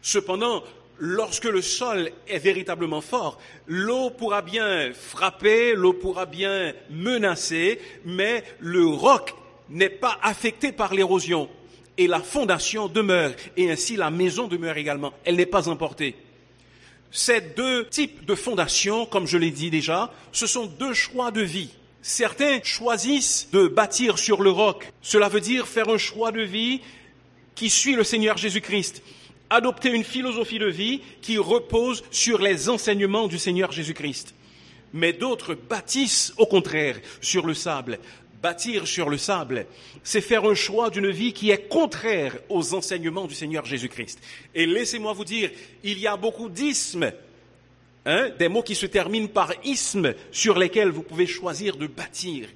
Cependant, 0.00 0.62
lorsque 0.98 1.44
le 1.44 1.62
sol 1.62 2.10
est 2.26 2.38
véritablement 2.38 3.00
fort, 3.00 3.38
l'eau 3.66 4.10
pourra 4.10 4.42
bien 4.42 4.92
frapper, 4.92 5.74
l'eau 5.74 5.92
pourra 5.92 6.26
bien 6.26 6.72
menacer, 6.90 7.80
mais 8.04 8.44
le 8.58 8.86
roc 8.86 9.34
n'est 9.70 9.88
pas 9.88 10.18
affecté 10.22 10.72
par 10.72 10.94
l'érosion 10.94 11.48
et 11.96 12.06
la 12.06 12.20
fondation 12.20 12.88
demeure 12.88 13.32
et 13.56 13.70
ainsi 13.70 13.96
la 13.96 14.10
maison 14.10 14.46
demeure 14.46 14.76
également. 14.76 15.12
Elle 15.24 15.36
n'est 15.36 15.46
pas 15.46 15.68
emportée. 15.68 16.16
Ces 17.10 17.40
deux 17.40 17.86
types 17.86 18.24
de 18.24 18.34
fondations, 18.34 19.06
comme 19.06 19.26
je 19.26 19.38
l'ai 19.38 19.50
dit 19.50 19.70
déjà, 19.70 20.12
ce 20.32 20.46
sont 20.46 20.66
deux 20.66 20.94
choix 20.94 21.30
de 21.30 21.40
vie. 21.40 21.70
Certains 22.02 22.60
choisissent 22.62 23.48
de 23.52 23.66
bâtir 23.66 24.18
sur 24.18 24.42
le 24.42 24.50
roc. 24.50 24.92
Cela 25.02 25.28
veut 25.28 25.40
dire 25.40 25.66
faire 25.66 25.88
un 25.88 25.98
choix 25.98 26.30
de 26.30 26.42
vie 26.42 26.80
qui 27.54 27.70
suit 27.70 27.94
le 27.94 28.04
Seigneur 28.04 28.36
Jésus-Christ. 28.36 29.02
Adopter 29.50 29.90
une 29.90 30.04
philosophie 30.04 30.58
de 30.58 30.66
vie 30.66 31.00
qui 31.22 31.38
repose 31.38 32.04
sur 32.10 32.40
les 32.40 32.68
enseignements 32.68 33.28
du 33.28 33.38
Seigneur 33.38 33.72
Jésus-Christ. 33.72 34.34
Mais 34.92 35.12
d'autres 35.12 35.54
bâtissent 35.54 36.32
au 36.36 36.46
contraire 36.46 36.96
sur 37.20 37.46
le 37.46 37.54
sable, 37.54 37.98
Bâtir 38.40 38.86
sur 38.86 39.10
le 39.10 39.18
sable, 39.18 39.66
c'est 40.04 40.20
faire 40.20 40.44
un 40.44 40.54
choix 40.54 40.90
d'une 40.90 41.10
vie 41.10 41.32
qui 41.32 41.50
est 41.50 41.68
contraire 41.68 42.38
aux 42.48 42.72
enseignements 42.72 43.26
du 43.26 43.34
Seigneur 43.34 43.64
Jésus-Christ. 43.64 44.20
Et 44.54 44.64
laissez-moi 44.64 45.12
vous 45.12 45.24
dire, 45.24 45.50
il 45.82 45.98
y 45.98 46.06
a 46.06 46.16
beaucoup 46.16 46.48
d'ismes, 46.48 47.10
hein, 48.06 48.28
des 48.38 48.46
mots 48.46 48.62
qui 48.62 48.76
se 48.76 48.86
terminent 48.86 49.26
par 49.26 49.52
isme, 49.64 50.14
sur 50.30 50.56
lesquels 50.56 50.90
vous 50.90 51.02
pouvez 51.02 51.26
choisir 51.26 51.76
de 51.76 51.88
bâtir. 51.88 52.46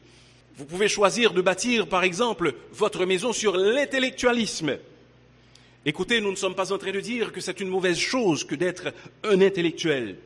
Vous 0.57 0.67
pouvez 0.67 0.87
choisir 0.87 1.33
de 1.33 1.41
bâtir, 1.41 1.89
par 1.89 2.05
exemple, 2.05 2.55
votre 2.73 3.05
maison 3.05 3.33
sur 3.33 3.57
l'intellectualisme. 3.57 4.79
Écoutez, 5.85 6.21
nous 6.21 6.31
ne 6.31 6.37
sommes 6.37 6.55
pas 6.55 6.73
en 6.73 6.79
train 6.79 6.93
de 6.93 7.01
dire 7.01 7.33
que 7.33 7.41
c'est 7.41 7.61
une 7.61 7.69
mauvaise 7.69 7.99
chose 7.99 8.45
que 8.45 8.55
d'être 8.55 8.93
un 9.25 9.41
intellectuel. 9.41 10.17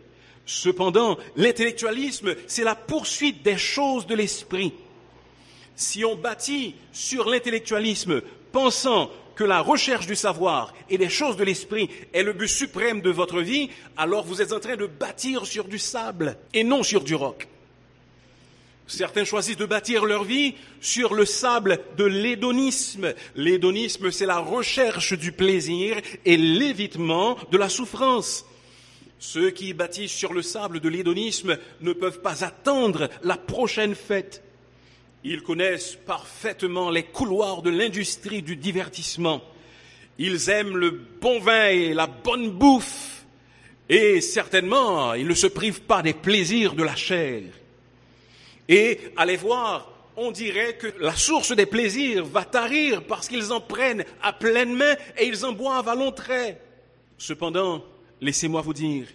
Cependant, 0.45 1.19
l'intellectualisme, 1.37 2.35
c'est 2.47 2.65
la 2.65 2.75
poursuite 2.75 3.43
des 3.43 3.57
choses 3.57 4.07
de 4.07 4.15
l'esprit 4.15 4.73
si 5.77 6.05
on 6.05 6.17
bâtit 6.17 6.75
sur 6.91 7.29
l'intellectualisme, 7.29 8.23
pensant 8.51 9.11
que 9.37 9.45
la 9.45 9.61
recherche 9.61 10.07
du 10.07 10.17
savoir 10.17 10.73
et 10.89 10.97
des 10.97 11.11
choses 11.11 11.37
de 11.37 11.45
l'esprit 11.45 11.91
est 12.15 12.23
le 12.23 12.33
but 12.33 12.49
suprême 12.49 13.03
de 13.03 13.11
votre 13.11 13.43
vie, 13.43 13.69
alors 13.97 14.25
vous 14.25 14.41
êtes 14.41 14.53
en 14.53 14.61
train 14.61 14.77
de 14.77 14.87
bâtir 14.87 15.45
sur 15.45 15.65
du 15.65 15.79
sable 15.79 16.39
et 16.55 16.65
non 16.65 16.83
sur 16.83 17.05
du 17.05 17.15
roc. 17.15 17.47
Certains 18.87 19.25
choisissent 19.25 19.57
de 19.57 19.67
bâtir 19.67 20.05
leur 20.05 20.25
vie 20.25 20.55
sur 20.81 21.15
le 21.15 21.25
sable 21.25 21.81
de 21.97 22.05
l'hédonisme. 22.05 23.15
L'hédonisme, 23.35 24.11
c'est 24.11 24.27
la 24.27 24.39
recherche 24.39 25.13
du 25.13 25.33
plaisir 25.33 25.97
et 26.25 26.37
l'évitement 26.37 27.37
de 27.51 27.59
la 27.59 27.69
souffrance. 27.69 28.47
Ceux 29.19 29.51
qui 29.51 29.73
bâtissent 29.73 30.13
sur 30.13 30.33
le 30.33 30.43
sable 30.43 30.81
de 30.81 30.89
l'hédonisme 30.89 31.59
ne 31.81 31.93
peuvent 31.93 32.21
pas 32.21 32.45
attendre 32.45 33.09
la 33.23 33.37
prochaine 33.37 33.95
fête 33.95 34.43
ils 35.29 35.43
connaissent 35.43 35.99
parfaitement 36.07 36.89
les 36.89 37.03
couloirs 37.03 37.61
de 37.61 37.71
l'industrie 37.71 38.43
du 38.43 38.55
divertissement. 38.55 39.43
Ils 40.19 40.51
aiment 40.51 40.77
le 40.77 40.93
bon 41.21 41.41
vin 41.41 41.67
et 41.67 41.95
la 41.95 42.07
bonne 42.07 42.51
bouffe. 42.51 43.25
Et 43.89 44.21
certainement, 44.21 45.15
ils 45.15 45.27
ne 45.27 45.35
se 45.35 45.49
privent 45.49 45.83
pas 45.83 46.01
des 46.03 46.13
plaisirs 46.13 46.75
de 46.75 46.85
la 46.85 46.95
chair. 46.95 47.43
Et 48.69 49.01
allez 49.17 49.37
voir, 49.37 49.93
on 50.17 50.31
dirait 50.31 50.77
que 50.77 50.89
la 50.99 51.15
source 51.15 51.53
des 51.53 51.67
plaisirs 51.67 52.25
va 52.25 52.45
tarir 52.45 53.05
parce 53.05 53.29
qu'ils 53.29 53.53
en 53.53 53.61
prennent 53.61 54.05
à 54.23 54.33
pleine 54.33 54.75
main 54.75 54.97
et 55.19 55.27
ils 55.27 55.45
en 55.45 55.53
boivent 55.53 55.89
à 55.89 55.95
long 55.95 56.13
trait. 56.13 56.61
Cependant, 57.19 57.85
laissez-moi 58.21 58.63
vous 58.63 58.75
dire, 58.75 59.07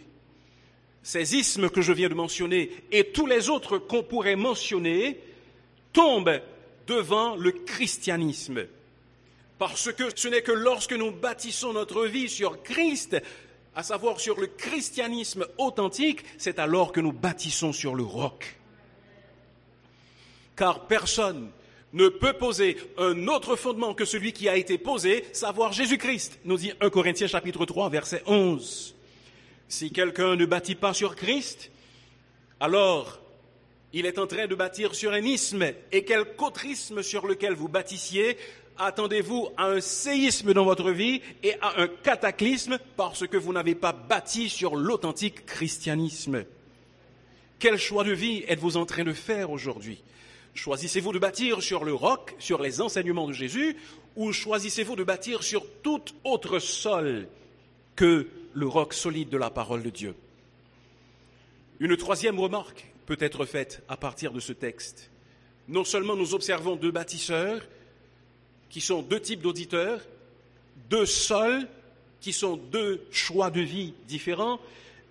ces 1.03 1.35
ismes 1.35 1.69
que 1.69 1.81
je 1.81 1.91
viens 1.91 2.09
de 2.09 2.13
mentionner 2.13 2.69
et 2.91 3.05
tous 3.05 3.25
les 3.25 3.49
autres 3.49 3.77
qu'on 3.79 4.03
pourrait 4.03 4.35
mentionner 4.35 5.19
tombe 5.93 6.39
devant 6.87 7.35
le 7.35 7.51
christianisme. 7.51 8.65
Parce 9.57 9.91
que 9.91 10.03
ce 10.15 10.27
n'est 10.27 10.41
que 10.41 10.51
lorsque 10.51 10.93
nous 10.93 11.11
bâtissons 11.11 11.73
notre 11.73 12.05
vie 12.05 12.29
sur 12.29 12.63
Christ, 12.63 13.17
à 13.75 13.83
savoir 13.83 14.19
sur 14.19 14.39
le 14.39 14.47
christianisme 14.47 15.47
authentique, 15.57 16.23
c'est 16.37 16.59
alors 16.59 16.91
que 16.91 16.99
nous 16.99 17.13
bâtissons 17.13 17.73
sur 17.73 17.95
le 17.95 18.03
roc. 18.03 18.60
Car 20.55 20.87
personne 20.87 21.49
ne 21.93 22.07
peut 22.07 22.33
poser 22.33 22.77
un 22.97 23.27
autre 23.27 23.55
fondement 23.55 23.93
que 23.93 24.05
celui 24.05 24.33
qui 24.33 24.47
a 24.47 24.55
été 24.55 24.77
posé, 24.77 25.25
savoir 25.33 25.73
Jésus-Christ, 25.73 26.39
nous 26.45 26.57
dit 26.57 26.71
1 26.79 26.89
Corinthiens 26.89 27.27
chapitre 27.27 27.65
3 27.65 27.89
verset 27.89 28.23
11. 28.25 28.95
Si 29.67 29.91
quelqu'un 29.91 30.35
ne 30.35 30.45
bâtit 30.45 30.75
pas 30.75 30.93
sur 30.93 31.15
Christ, 31.15 31.71
alors 32.59 33.21
Il 33.93 34.05
est 34.05 34.19
en 34.19 34.27
train 34.27 34.47
de 34.47 34.55
bâtir 34.55 34.95
sur 34.95 35.11
un 35.11 35.21
isthme, 35.21 35.73
et 35.91 36.05
quelque 36.05 36.41
autre 36.41 36.65
isthme 36.65 37.03
sur 37.03 37.27
lequel 37.27 37.53
vous 37.53 37.67
bâtissiez, 37.67 38.37
attendez-vous 38.77 39.49
à 39.57 39.65
un 39.65 39.81
séisme 39.81 40.53
dans 40.53 40.63
votre 40.63 40.91
vie 40.91 41.21
et 41.43 41.55
à 41.59 41.81
un 41.81 41.87
cataclysme 41.87 42.79
parce 42.95 43.27
que 43.27 43.35
vous 43.35 43.51
n'avez 43.51 43.75
pas 43.75 43.91
bâti 43.91 44.47
sur 44.47 44.77
l'authentique 44.77 45.45
christianisme. 45.45 46.45
Quel 47.59 47.77
choix 47.77 48.05
de 48.05 48.13
vie 48.13 48.45
êtes-vous 48.47 48.77
en 48.77 48.85
train 48.85 49.03
de 49.03 49.13
faire 49.13 49.51
aujourd'hui? 49.51 50.01
Choisissez-vous 50.53 51.13
de 51.13 51.19
bâtir 51.19 51.61
sur 51.61 51.85
le 51.85 51.93
roc, 51.93 52.35
sur 52.39 52.61
les 52.61 52.81
enseignements 52.81 53.27
de 53.27 53.33
Jésus, 53.33 53.77
ou 54.15 54.33
choisissez-vous 54.33 54.95
de 54.95 55.03
bâtir 55.03 55.43
sur 55.43 55.65
tout 55.81 56.03
autre 56.23 56.59
sol 56.59 57.27
que 57.95 58.27
le 58.53 58.67
roc 58.67 58.93
solide 58.93 59.29
de 59.29 59.37
la 59.37 59.49
parole 59.49 59.83
de 59.83 59.89
Dieu? 59.89 60.15
Une 61.79 61.95
troisième 61.97 62.39
remarque 62.39 62.87
peut 63.05 63.17
être 63.19 63.45
faite 63.45 63.81
à 63.87 63.97
partir 63.97 64.33
de 64.33 64.39
ce 64.39 64.53
texte. 64.53 65.09
Non 65.67 65.83
seulement 65.83 66.15
nous 66.15 66.33
observons 66.33 66.75
deux 66.75 66.91
bâtisseurs, 66.91 67.61
qui 68.69 68.81
sont 68.81 69.01
deux 69.01 69.19
types 69.19 69.41
d'auditeurs, 69.41 70.01
deux 70.89 71.05
sols, 71.05 71.67
qui 72.19 72.33
sont 72.33 72.57
deux 72.57 73.03
choix 73.11 73.49
de 73.49 73.61
vie 73.61 73.93
différents, 74.07 74.59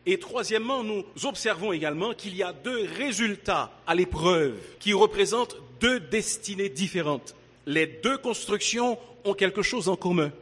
et 0.07 0.19
troisièmement, 0.19 0.83
nous 0.83 1.05
observons 1.25 1.73
également 1.73 2.15
qu'il 2.15 2.35
y 2.35 2.43
a 2.43 2.53
deux 2.53 2.87
résultats 2.97 3.71
à 3.87 3.95
l'épreuve 3.95 4.57
qui 4.79 4.93
représentent 4.93 5.57
deux 5.81 6.01
destinées 6.01 6.69
différentes. 6.71 7.35
Les 7.67 7.87
deux 7.87 8.19
constructions 8.19 8.99
ont 9.25 9.35
quelque 9.35 9.63
chose 9.63 9.89
en 9.89 9.97
commun. 9.97 10.33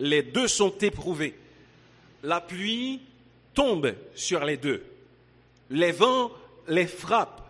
Les 0.00 0.22
deux 0.22 0.48
sont 0.48 0.76
éprouvées. 0.78 1.34
La 2.24 2.40
pluie 2.40 3.00
tombe 3.54 3.94
sur 4.14 4.44
les 4.44 4.56
deux. 4.56 4.82
Les 5.70 5.92
vents 5.92 6.32
les 6.68 6.86
frappent 6.86 7.48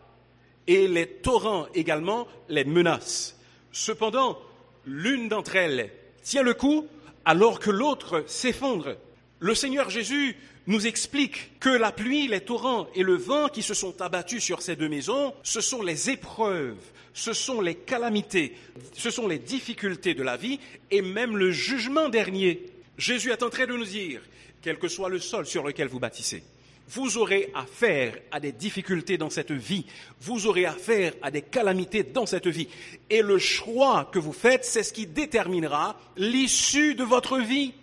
et 0.67 0.87
les 0.87 1.07
torrents 1.07 1.67
également 1.75 2.29
les 2.49 2.65
menacent. 2.65 3.39
Cependant, 3.73 4.39
l'une 4.87 5.29
d'entre 5.29 5.57
elles 5.57 5.91
tient 6.23 6.43
le 6.43 6.55
coup 6.55 6.87
alors 7.25 7.59
que 7.59 7.71
l'autre 7.71 8.25
s'effondre. 8.27 8.97
Le 9.43 9.57
Seigneur 9.57 9.91
Jésus 9.91 10.37
nous 10.69 10.87
explique 10.87 11.59
que 11.59 11.69
la 11.69 11.91
pluie, 11.91 12.29
les 12.29 12.43
torrents 12.43 12.87
et 12.95 13.03
le 13.03 13.17
vent 13.17 13.49
qui 13.49 13.63
se 13.63 13.75
sont 13.75 14.01
abattus 14.01 14.41
sur 14.41 14.63
ces 14.63 14.77
deux 14.77 14.89
maisons, 14.89 15.35
ce 15.43 15.61
sont 15.61 15.83
les 15.83 16.11
épreuves, 16.11 16.79
ce 17.13 17.33
sont 17.33 17.61
les 17.61 17.75
calamités, 17.75 18.55
ce 18.97 19.11
sont 19.11 19.27
les 19.27 19.41
difficultés 19.41 20.15
de 20.15 20.23
la 20.23 20.37
vie 20.37 20.61
et 20.93 21.03
même 21.03 21.37
le 21.37 21.51
jugement 21.51 22.09
dernier. 22.09 22.67
Jésus 22.97 23.33
est 23.33 23.43
en 23.43 23.51
train 23.51 23.67
de 23.67 23.75
nous 23.77 23.85
dire, 23.85 24.21
quel 24.63 24.79
que 24.79 24.87
soit 24.87 25.09
le 25.09 25.19
sol 25.19 25.45
sur 25.45 25.65
lequel 25.65 25.89
vous 25.89 25.99
bâtissez, 25.99 26.45
vous 26.89 27.19
aurez 27.19 27.51
affaire 27.53 28.17
à 28.31 28.39
des 28.39 28.53
difficultés 28.53 29.19
dans 29.19 29.31
cette 29.31 29.51
vie, 29.51 29.87
vous 30.21 30.47
aurez 30.47 30.67
affaire 30.67 31.15
à 31.21 31.33
des 31.33 31.43
calamités 31.43 32.05
dans 32.05 32.27
cette 32.27 32.47
vie. 32.47 32.69
Et 33.11 33.23
le 33.23 33.39
choix 33.39 34.09
que 34.13 34.21
vous 34.21 34.33
faites, 34.33 34.65
c'est 34.65 34.85
ce 34.85 34.93
qui 34.93 35.09
déterminera 35.09 35.99
l'issue 36.17 36.95
de 36.95 37.03
votre 37.03 37.39
vie 37.39 37.75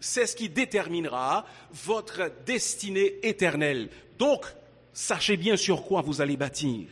c'est 0.00 0.26
ce 0.26 0.34
qui 0.34 0.48
déterminera 0.48 1.46
votre 1.84 2.32
destinée 2.46 3.14
éternelle. 3.22 3.90
Donc, 4.18 4.46
sachez 4.92 5.36
bien 5.36 5.56
sur 5.56 5.84
quoi 5.84 6.00
vous 6.00 6.20
allez 6.20 6.36
bâtir. 6.36 6.86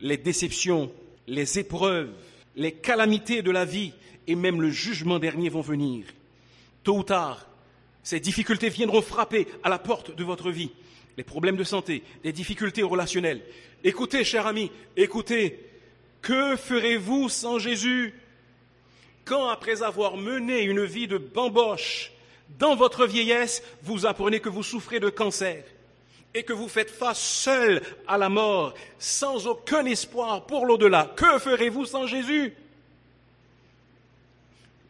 Les 0.00 0.16
déceptions, 0.16 0.92
les 1.26 1.58
épreuves, 1.58 2.12
les 2.56 2.72
calamités 2.72 3.42
de 3.42 3.50
la 3.50 3.64
vie 3.64 3.92
et 4.26 4.34
même 4.34 4.60
le 4.60 4.70
jugement 4.70 5.18
dernier 5.18 5.48
vont 5.48 5.60
venir. 5.60 6.06
Tôt 6.82 6.98
ou 6.98 7.02
tard, 7.04 7.48
ces 8.02 8.20
difficultés 8.20 8.68
viendront 8.68 9.00
frapper 9.00 9.46
à 9.62 9.68
la 9.68 9.78
porte 9.78 10.14
de 10.14 10.24
votre 10.24 10.50
vie. 10.50 10.70
Les 11.16 11.24
problèmes 11.24 11.56
de 11.56 11.64
santé, 11.64 12.02
les 12.24 12.32
difficultés 12.32 12.82
relationnelles. 12.82 13.42
Écoutez, 13.84 14.24
cher 14.24 14.46
ami, 14.46 14.70
écoutez, 14.96 15.60
que 16.20 16.56
ferez-vous 16.56 17.28
sans 17.28 17.58
Jésus? 17.58 18.14
Quand, 19.24 19.48
après 19.48 19.82
avoir 19.82 20.16
mené 20.16 20.62
une 20.62 20.84
vie 20.84 21.06
de 21.06 21.18
bamboche, 21.18 22.13
dans 22.58 22.76
votre 22.76 23.06
vieillesse, 23.06 23.62
vous 23.82 24.06
apprenez 24.06 24.40
que 24.40 24.48
vous 24.48 24.62
souffrez 24.62 25.00
de 25.00 25.08
cancer 25.10 25.64
et 26.34 26.42
que 26.42 26.52
vous 26.52 26.68
faites 26.68 26.90
face 26.90 27.20
seul 27.20 27.80
à 28.08 28.18
la 28.18 28.28
mort, 28.28 28.74
sans 28.98 29.46
aucun 29.46 29.84
espoir 29.86 30.46
pour 30.46 30.66
l'au-delà. 30.66 31.12
Que 31.16 31.38
ferez-vous 31.38 31.86
sans 31.86 32.06
Jésus? 32.06 32.54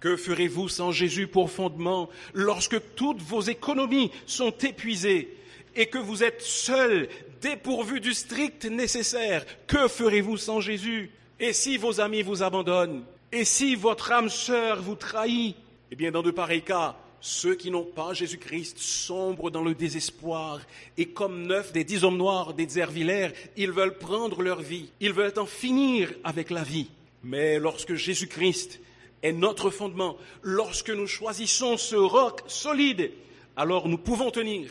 Que 0.01 0.17
ferez-vous 0.17 0.69
sans 0.69 0.91
Jésus 0.93 1.27
pour 1.27 1.51
fondement 1.51 2.09
lorsque 2.33 2.95
toutes 2.95 3.23
vos 3.23 3.41
économies 3.41 4.11
sont 4.27 4.53
épuisées 4.59 5.35
et 5.77 5.87
que 5.87 5.99
vous 5.99 6.23
êtes 6.23 6.43
seul, 6.43 7.09
dépourvu 7.41 8.01
du 8.01 8.15
strict 8.15 8.65
nécessaire? 8.67 9.45
Que 9.67 9.89
ferez-vous 9.89 10.37
sans 10.37 10.61
Jésus? 10.61 11.11
Et 11.41 11.53
si 11.53 11.77
vos 11.77 12.01
amis 12.01 12.23
vous 12.23 12.43
abandonnent? 12.43 13.05
Et 13.33 13.45
si 13.45 13.75
votre 13.75 14.13
âme 14.13 14.29
sœur 14.31 14.81
vous 14.81 14.95
trahit? 14.95 15.57
Eh 15.91 15.97
bien, 15.97 16.11
dans 16.11 16.23
de 16.23 16.31
pareils 16.31 16.63
cas, 16.63 16.97
ceux 17.27 17.55
qui 17.55 17.71
n'ont 17.71 17.87
pas 17.87 18.13
Jésus-Christ 18.13 18.77
sombrent 18.79 19.51
dans 19.51 19.63
le 19.63 19.75
désespoir 19.75 20.61
et 20.99 21.07
comme 21.07 21.47
neuf 21.47 21.73
des 21.73 21.83
dix 21.83 22.05
hommes 22.05 22.19
noirs 22.19 22.53
des 22.53 22.69
Zervillers, 22.69 23.31
ils 23.57 23.73
veulent 23.73 23.97
prendre 23.97 24.43
leur 24.43 24.61
vie, 24.61 24.91
ils 25.01 25.15
veulent 25.15 25.39
en 25.39 25.47
finir 25.47 26.13
avec 26.23 26.51
la 26.51 26.63
vie. 26.63 26.91
Mais 27.23 27.59
lorsque 27.59 27.95
Jésus-Christ 27.95 28.79
est 29.23 29.33
notre 29.33 29.71
fondement, 29.71 30.19
lorsque 30.43 30.91
nous 30.91 31.07
choisissons 31.07 31.79
ce 31.79 31.97
roc 31.97 32.43
solide, 32.47 33.11
alors 33.57 33.89
nous 33.89 33.97
pouvons 33.97 34.31
tenir. 34.31 34.69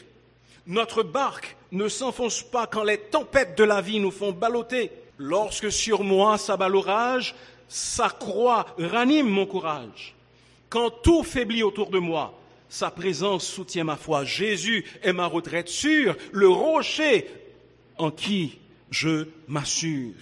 Notre 0.68 1.02
barque 1.02 1.58
ne 1.72 1.88
s'enfonce 1.88 2.44
pas 2.44 2.68
quand 2.68 2.84
les 2.84 3.00
tempêtes 3.00 3.58
de 3.58 3.64
la 3.64 3.82
vie 3.82 4.00
nous 4.00 4.12
font 4.12 4.32
balloter. 4.32 4.92
Lorsque 5.18 5.72
sur 5.72 6.04
moi 6.04 6.38
s'abat 6.38 6.70
l'orage, 6.70 7.34
sa 7.68 8.10
croix 8.10 8.68
ranime 8.78 9.28
mon 9.28 9.48
courage. 9.48 10.14
Quand 10.70 10.92
tout 10.92 11.24
faiblit 11.24 11.64
autour 11.64 11.90
de 11.90 11.98
moi, 11.98 12.40
sa 12.74 12.90
présence 12.90 13.46
soutient 13.46 13.84
ma 13.84 13.98
foi. 13.98 14.26
Jésus 14.26 14.84
est 15.04 15.14
ma 15.14 15.28
retraite 15.28 15.70
sûre, 15.70 16.18
le 16.32 16.48
rocher 16.48 17.28
en 18.00 18.10
qui 18.10 18.58
je 18.90 19.28
m'assure. 19.48 20.16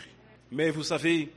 Mais 0.51 0.69
vous 0.69 0.83
savez, 0.83 1.29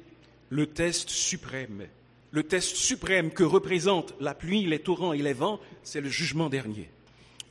le 0.50 0.66
test 0.66 1.10
suprême, 1.10 1.86
le 2.32 2.42
test 2.42 2.74
suprême 2.74 3.30
que 3.30 3.44
représentent 3.44 4.12
la 4.18 4.34
pluie, 4.34 4.66
les 4.66 4.80
torrents 4.80 5.12
et 5.12 5.22
les 5.22 5.34
vents, 5.34 5.60
c'est 5.84 6.00
le 6.00 6.08
jugement 6.08 6.48
dernier. 6.48 6.90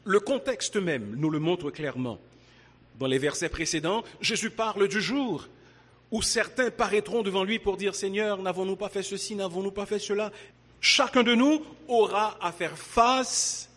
Le 0.04 0.20
contexte 0.20 0.76
même 0.76 1.16
nous 1.16 1.30
le 1.30 1.40
montre 1.40 1.72
clairement. 1.72 2.20
Dans 3.00 3.08
les 3.08 3.18
versets 3.18 3.48
précédents, 3.48 4.04
Jésus 4.20 4.50
parle 4.50 4.90
du 4.90 5.00
jour 5.00 5.48
où 6.12 6.22
certains 6.22 6.70
paraîtront 6.70 7.22
devant 7.22 7.46
lui 7.46 7.60
pour 7.60 7.78
dire 7.78 7.96
Seigneur, 7.96 8.42
n'avons-nous 8.42 8.76
pas 8.76 8.90
fait 8.90 9.04
ceci, 9.04 9.36
n'avons-nous 9.36 9.72
pas 9.72 9.86
fait 9.86 10.00
cela? 10.00 10.34
Chacun 10.84 11.24
de 11.24 11.34
nous 11.34 11.66
aura 11.88 12.38
à 12.42 12.52
faire 12.52 12.78
face 12.78 13.70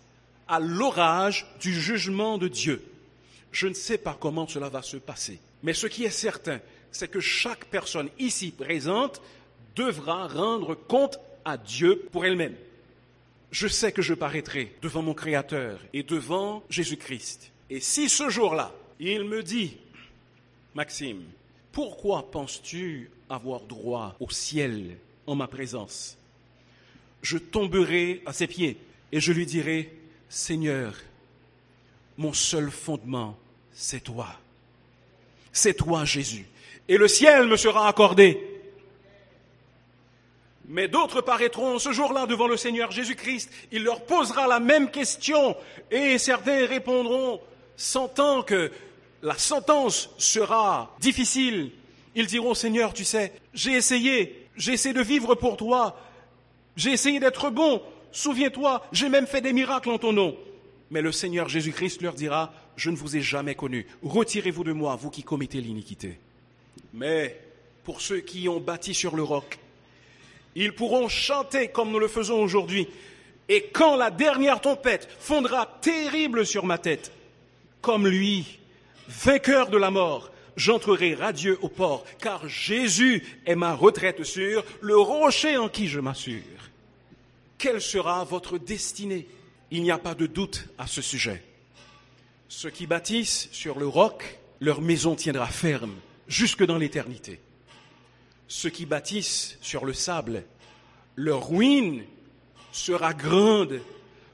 à 0.49 0.61
l'orage 0.61 1.47
du 1.61 1.73
jugement 1.73 2.37
de 2.37 2.49
Dieu. 2.49 2.85
Je 3.53 3.69
ne 3.69 3.75
sais 3.75 3.97
pas 3.97 4.17
comment 4.21 4.47
cela 4.47 4.69
va 4.69 4.83
se 4.83 4.97
passer, 4.97 5.39
mais 5.63 5.73
ce 5.73 5.87
qui 5.87 6.05
est 6.05 6.11
certain, 6.11 6.61
c'est 6.91 7.09
que 7.09 7.21
chaque 7.21 7.67
personne 7.67 8.11
ici 8.19 8.51
présente 8.51 9.23
devra 9.77 10.27
rendre 10.27 10.75
compte 10.75 11.19
à 11.45 11.57
Dieu 11.57 12.09
pour 12.11 12.25
elle-même. 12.25 12.57
Je 13.53 13.69
sais 13.69 13.93
que 13.93 14.03
je 14.03 14.13
paraîtrai 14.13 14.75
devant 14.83 15.03
mon 15.03 15.15
Créateur 15.15 15.79
et 15.93 16.03
devant 16.03 16.65
Jésus-Christ. 16.69 17.53
Et 17.71 17.81
si 17.81 18.09
ce 18.09 18.29
jour-là, 18.29 18.73
il 18.99 19.25
me 19.25 19.43
dit, 19.43 19.77
Maxime, 20.75 21.23
pourquoi 21.71 22.31
penses-tu 22.31 23.11
avoir 23.31 23.61
droit 23.61 24.17
au 24.19 24.31
ciel 24.31 24.99
en 25.27 25.37
ma 25.37 25.47
présence? 25.47 26.19
Je 27.23 27.39
tomberai 27.39 28.23
à 28.27 28.33
ses 28.33 28.47
pieds 28.47 28.77
et 29.13 29.21
je 29.21 29.33
lui 29.33 29.47
dirai, 29.47 29.93
Seigneur, 30.29 30.95
mon 32.19 32.33
seul 32.33 32.71
fondement, 32.71 33.37
c'est 33.73 34.03
toi. 34.03 34.29
C'est 35.53 35.75
toi, 35.75 36.05
Jésus. 36.05 36.47
Et 36.89 36.99
le 36.99 37.09
ciel 37.09 37.47
me 37.47 37.57
sera 37.57 37.89
accordé. 37.89 38.41
Mais 40.69 40.89
d'autres 40.89 41.21
paraîtront 41.21 41.79
ce 41.79 41.93
jour-là 41.93 42.27
devant 42.27 42.49
le 42.49 42.57
Seigneur 42.57 42.91
Jésus-Christ. 42.91 43.51
Il 43.71 43.85
leur 43.85 44.05
posera 44.05 44.47
la 44.47 44.61
même 44.61 44.91
question 44.91 45.57
et 45.91 46.19
certains 46.19 46.67
répondront, 46.67 47.41
sentant 47.77 48.43
que 48.43 48.73
la 49.23 49.39
sentence 49.39 50.11
sera 50.19 50.95
difficile. 51.01 51.71
Ils 52.15 52.27
diront, 52.27 52.55
Seigneur, 52.55 52.93
tu 52.95 53.05
sais, 53.05 53.33
j'ai 53.55 53.73
essayé, 53.73 54.49
j'ai 54.57 54.73
essayé 54.73 54.95
de 54.95 55.03
vivre 55.03 55.35
pour 55.35 55.57
toi, 55.57 56.01
j'ai 56.77 56.91
essayé 56.91 57.19
d'être 57.21 57.51
bon. 57.51 57.83
Souviens-toi, 58.13 58.83
j'ai 58.93 59.09
même 59.09 59.27
fait 59.27 59.41
des 59.41 59.53
miracles 59.53 59.91
en 59.91 59.99
ton 59.99 60.13
nom. 60.13 60.37
Mais 60.91 61.03
le 61.03 61.13
Seigneur 61.13 61.49
Jésus-Christ 61.49 62.03
leur 62.03 62.15
dira, 62.15 62.53
je 62.77 62.91
ne 62.91 62.97
vous 62.97 63.17
ai 63.17 63.21
jamais 63.21 63.55
connu. 63.55 63.87
Retirez-vous 64.03 64.65
de 64.65 64.73
moi, 64.73 64.97
vous 64.97 65.11
qui 65.11 65.23
commettez 65.23 65.61
l'iniquité. 65.61 66.19
Mais 66.95 67.41
pour 67.85 68.01
ceux 68.01 68.21
qui 68.21 68.49
ont 68.49 68.61
bâti 68.61 68.95
sur 68.95 69.17
le 69.17 69.23
roc, 69.23 69.59
ils 70.55 70.75
pourront 70.75 71.09
chanter 71.09 71.69
comme 71.69 71.91
nous 71.91 71.99
le 71.99 72.09
faisons 72.09 72.41
aujourd'hui. 72.41 72.89
Et 73.49 73.69
quand 73.73 73.97
la 73.97 74.11
dernière 74.11 74.61
tempête 74.61 75.09
fondra 75.21 75.67
terrible 75.81 76.47
sur 76.47 76.65
ma 76.65 76.79
tête, 76.79 77.13
comme 77.81 78.07
lui, 78.07 78.59
vainqueur 79.09 79.69
de 79.69 79.77
la 79.77 79.91
mort, 79.91 80.31
j'entrerai 80.57 81.15
radieux 81.15 81.59
au 81.63 81.69
port, 81.69 82.05
car 82.21 82.49
Jésus 82.49 83.23
est 83.45 83.55
ma 83.55 83.75
retraite 83.75 84.25
sûre, 84.25 84.65
le 84.81 84.97
rocher 84.97 85.57
en 85.57 85.69
qui 85.69 85.87
je 85.87 86.01
m'assure. 86.01 86.43
Quelle 87.59 87.81
sera 87.81 88.25
votre 88.25 88.59
destinée? 88.59 89.27
Il 89.71 89.83
n'y 89.83 89.91
a 89.91 89.99
pas 89.99 90.15
de 90.15 90.27
doute 90.27 90.69
à 90.79 90.87
ce 90.87 91.03
sujet. 91.03 91.43
Ceux 92.49 92.71
qui 92.71 92.87
bâtissent 92.87 93.49
sur 93.53 93.79
le 93.79 93.87
roc, 93.87 94.39
leur 94.61 94.81
maison 94.81 95.15
tiendra 95.17 95.47
ferme 95.47 95.95
jusque 96.29 96.65
dans 96.65 96.79
l'éternité. 96.79 97.41
Ceux 98.49 98.71
qui 98.71 98.87
bâtissent 98.87 99.59
sur 99.61 99.85
le 99.85 99.93
sable, 99.93 100.45
leur 101.17 101.49
ruine 101.49 102.05
sera 102.71 103.15
grande, 103.15 103.81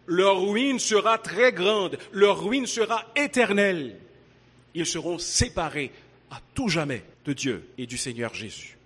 leur 0.06 0.42
ruine 0.42 0.78
sera 0.78 1.16
très 1.16 1.52
grande, 1.52 1.98
leur 2.12 2.44
ruine 2.44 2.66
sera 2.66 3.06
éternelle. 3.16 3.98
Ils 4.74 4.86
seront 4.86 5.18
séparés 5.18 5.92
à 6.30 6.40
tout 6.54 6.68
jamais 6.68 7.04
de 7.24 7.32
Dieu 7.32 7.68
et 7.78 7.86
du 7.86 7.96
Seigneur 7.96 8.34
Jésus. 8.34 8.76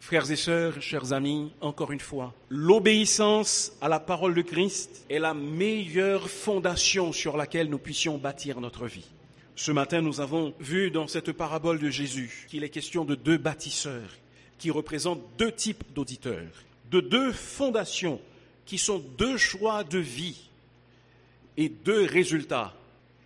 Frères 0.00 0.30
et 0.30 0.36
sœurs, 0.36 0.80
chers 0.80 1.12
amis, 1.12 1.52
encore 1.60 1.92
une 1.92 2.00
fois, 2.00 2.32
l'obéissance 2.48 3.72
à 3.80 3.88
la 3.88 4.00
parole 4.00 4.34
de 4.34 4.42
Christ 4.42 5.04
est 5.10 5.18
la 5.18 5.34
meilleure 5.34 6.30
fondation 6.30 7.12
sur 7.12 7.36
laquelle 7.36 7.68
nous 7.68 7.78
puissions 7.78 8.16
bâtir 8.16 8.60
notre 8.60 8.86
vie. 8.86 9.06
Ce 9.56 9.72
matin, 9.72 10.00
nous 10.00 10.20
avons 10.20 10.54
vu 10.60 10.90
dans 10.90 11.08
cette 11.08 11.32
parabole 11.32 11.80
de 11.80 11.90
Jésus 11.90 12.46
qu'il 12.48 12.62
est 12.62 12.68
question 12.68 13.04
de 13.04 13.16
deux 13.16 13.38
bâtisseurs 13.38 14.08
qui 14.56 14.70
représentent 14.70 15.22
deux 15.36 15.52
types 15.52 15.84
d'auditeurs, 15.94 16.64
de 16.90 17.00
deux 17.00 17.32
fondations 17.32 18.20
qui 18.64 18.78
sont 18.78 19.02
deux 19.18 19.36
choix 19.36 19.82
de 19.82 19.98
vie 19.98 20.48
et 21.56 21.68
deux 21.68 22.04
résultats 22.04 22.72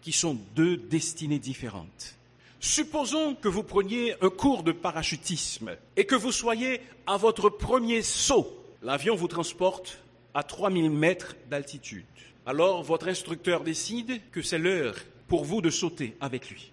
qui 0.01 0.13
sont 0.13 0.39
deux 0.57 0.79
destinées 0.79 1.39
différentes. 1.39 2.17
Supposons 2.63 3.35
que 3.35 3.49
vous 3.49 3.65
preniez 3.65 4.15
un 4.23 4.31
cours 4.31 4.63
de 4.63 4.71
parachutisme 4.71 5.77
et 5.97 6.07
que 6.07 6.15
vous 6.15 6.31
soyez 6.31 6.81
à 7.09 7.17
votre 7.17 7.51
premier 7.51 8.03
saut. 8.03 8.57
L'avion 8.83 9.17
vous 9.17 9.27
transporte 9.27 9.99
à 10.33 10.45
3000 10.45 10.89
mètres 10.89 11.35
d'altitude. 11.51 12.07
Alors 12.47 12.85
votre 12.85 13.09
instructeur 13.09 13.65
décide 13.65 14.21
que 14.31 14.43
c'est 14.43 14.61
l'heure 14.61 14.95
pour 15.27 15.45
vous 15.45 15.61
de 15.61 15.71
sauter 15.71 16.17
avec 16.21 16.51
lui. 16.51 16.71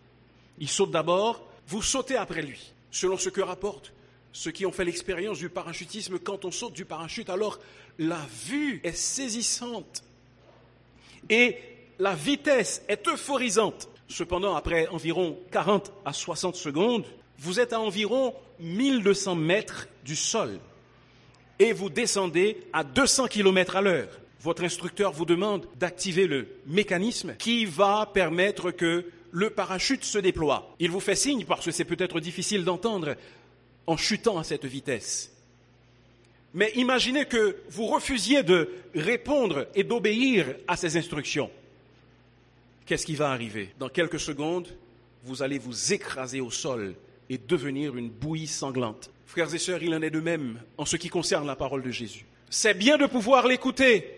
Il 0.60 0.69
saute 0.69 0.91
d'abord, 0.91 1.43
vous 1.67 1.82
sautez 1.82 2.17
après 2.17 2.43
lui. 2.43 2.71
Selon 2.91 3.17
ce 3.17 3.30
que 3.30 3.41
rapportent 3.41 3.91
ceux 4.32 4.52
qui 4.52 4.67
ont 4.67 4.71
fait 4.71 4.86
l'expérience 4.86 5.39
du 5.39 5.49
parachutisme, 5.49 6.19
quand 6.19 6.45
on 6.45 6.52
saute 6.52 6.73
du 6.73 6.86
parachute, 6.86 7.32
alors 7.32 7.58
la 7.97 8.21
vue 8.45 8.80
est 8.84 8.95
saisissante 8.95 10.04
et 11.32 11.58
la 11.97 12.13
vitesse 12.13 12.84
est 12.88 13.08
euphorisante. 13.08 13.89
Cependant, 14.09 14.55
après 14.55 14.87
environ 14.87 15.37
40 15.51 15.93
à 16.03 16.13
60 16.13 16.55
secondes, 16.55 17.05
vous 17.37 17.59
êtes 17.59 17.73
à 17.73 17.79
environ 17.79 18.33
1200 18.59 19.35
mètres 19.35 19.87
du 20.03 20.15
sol 20.15 20.59
et 21.59 21.73
vous 21.73 21.89
descendez 21.89 22.57
à 22.73 22.83
200 22.83 23.27
km 23.27 23.75
à 23.75 23.81
l'heure. 23.81 24.09
Votre 24.41 24.63
instructeur 24.63 25.11
vous 25.11 25.25
demande 25.25 25.67
d'activer 25.79 26.25
le 26.25 26.47
mécanisme 26.65 27.35
qui 27.37 27.65
va 27.65 28.09
permettre 28.11 28.71
que 28.71 29.05
le 29.31 29.49
parachute 29.51 30.03
se 30.03 30.17
déploie. 30.17 30.75
Il 30.79 30.89
vous 30.89 30.99
fait 30.99 31.15
signe 31.15 31.45
parce 31.45 31.65
que 31.65 31.71
c'est 31.71 31.85
peut-être 31.85 32.19
difficile 32.19 32.63
d'entendre 32.63 33.15
en 33.85 33.95
chutant 33.95 34.39
à 34.39 34.43
cette 34.43 34.65
vitesse. 34.65 35.31
Mais 36.55 36.71
imaginez 36.75 37.25
que 37.25 37.57
vous 37.69 37.85
refusiez 37.85 38.41
de 38.41 38.69
répondre 38.95 39.67
et 39.75 39.83
d'obéir 39.83 40.55
à 40.67 40.75
ces 40.75 40.97
instructions 40.97 41.51
qu'est-ce 42.89 43.06
qui 43.06 43.15
va 43.15 43.30
arriver? 43.30 43.69
Dans 43.78 43.88
quelques 43.88 44.19
secondes, 44.19 44.67
vous 45.23 45.43
allez 45.43 45.60
vous 45.60 45.93
écraser 45.93 46.41
au 46.41 46.49
sol 46.49 46.95
et 47.30 47.38
devenir 47.38 47.95
une 47.95 48.10
bouillie 48.10 48.47
sanglante. 48.47 49.12
Frères 49.28 49.54
et 49.54 49.60
sœurs, 49.60 49.84
il 49.84 49.93
en 49.93 50.02
est 50.02 50.10
de 50.10 50.19
même 50.19 50.60
en 50.75 50.86
ce 50.86 50.97
qui 50.97 51.08
concerne 51.08 51.45
la 51.45 51.56
parole 51.56 51.84
de 51.84 51.91
Jésus. 51.91 52.25
C'est 52.49 52.73
bien 52.73 52.97
de 52.97 53.06
pouvoir 53.06 53.45
l'écouter. 53.45 54.10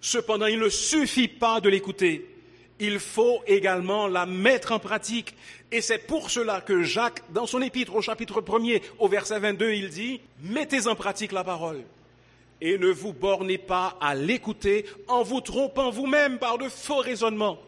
Cependant, 0.00 0.46
il 0.46 0.60
ne 0.60 0.68
suffit 0.68 1.26
pas 1.26 1.60
de 1.60 1.68
l'écouter. 1.68 2.30
Il 2.78 3.00
faut 3.00 3.42
également 3.48 4.06
la 4.06 4.26
mettre 4.26 4.70
en 4.70 4.78
pratique. 4.78 5.34
Et 5.72 5.80
c'est 5.80 6.06
pour 6.06 6.30
cela 6.30 6.60
que 6.60 6.84
Jacques, 6.84 7.24
dans 7.32 7.46
son 7.46 7.60
épître 7.62 7.96
au 7.96 8.00
chapitre 8.00 8.42
1er, 8.42 8.80
au 9.00 9.08
verset 9.08 9.40
22, 9.40 9.72
il 9.72 9.88
dit, 9.88 10.20
mettez 10.40 10.86
en 10.86 10.94
pratique 10.94 11.32
la 11.32 11.42
parole 11.42 11.82
et 12.60 12.78
ne 12.78 12.88
vous 12.88 13.12
bornez 13.12 13.58
pas 13.58 13.96
à 14.00 14.14
l'écouter 14.14 14.86
en 15.08 15.22
vous 15.22 15.40
trompant 15.40 15.90
vous-même 15.90 16.38
par 16.38 16.58
de 16.58 16.68
faux 16.68 16.98
raisonnements. 16.98 17.58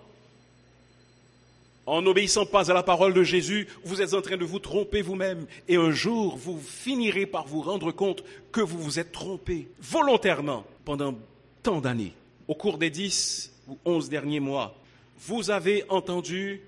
En 1.87 2.03
n'obéissant 2.03 2.45
pas 2.45 2.71
à 2.71 2.75
la 2.75 2.83
parole 2.83 3.15
de 3.15 3.23
Jésus, 3.23 3.67
vous 3.83 4.03
êtes 4.03 4.13
en 4.13 4.21
train 4.21 4.37
de 4.37 4.45
vous 4.45 4.59
tromper 4.59 5.01
vous-même 5.01 5.47
et 5.69 5.77
un 5.77 5.91
jour 5.91 6.37
vous 6.37 6.61
finirez 6.61 7.25
par 7.25 7.47
vous 7.47 7.63
rendre 7.63 7.93
compte 7.93 8.23
que 8.53 8.61
vous 8.61 8.79
vous 8.79 8.99
êtes 8.99 9.11
trompé 9.11 9.69
volontairement 9.81 10.67
pendant 10.85 11.15
tant 11.63 11.81
d'années. 11.81 12.13
Au 12.47 12.55
cours 12.55 12.77
des 12.77 12.91
dix 12.91 13.53
ou 13.69 13.79
onze 13.87 14.11
derniers 14.11 14.41
mois, 14.41 14.75
vous 15.21 15.51
avez 15.51 15.85
entendu 15.89 16.61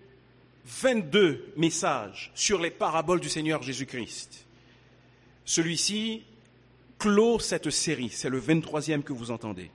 22 0.64 1.52
messages 1.56 2.30
sur 2.34 2.60
les 2.60 2.70
paraboles 2.70 3.20
du 3.20 3.28
Seigneur 3.28 3.62
Jésus-Christ. 3.62 4.46
Celui-ci 5.44 6.22
clôt 7.00 7.40
cette 7.40 7.70
série. 7.70 8.10
C'est 8.10 8.28
le 8.28 8.40
23e 8.40 9.02
que 9.02 9.12
vous 9.12 9.32
entendez. 9.32 9.70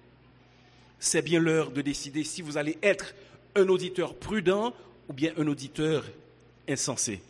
C'est 0.99 1.23
bien 1.23 1.39
l'heure 1.39 1.71
de 1.71 1.81
décider 1.81 2.23
si 2.23 2.41
vous 2.41 2.57
allez 2.57 2.77
être 2.81 3.13
un 3.55 3.67
auditeur 3.67 4.15
prudent 4.15 4.73
ou 5.09 5.13
bien 5.13 5.33
un 5.37 5.47
auditeur 5.47 6.05
insensé. 6.69 7.21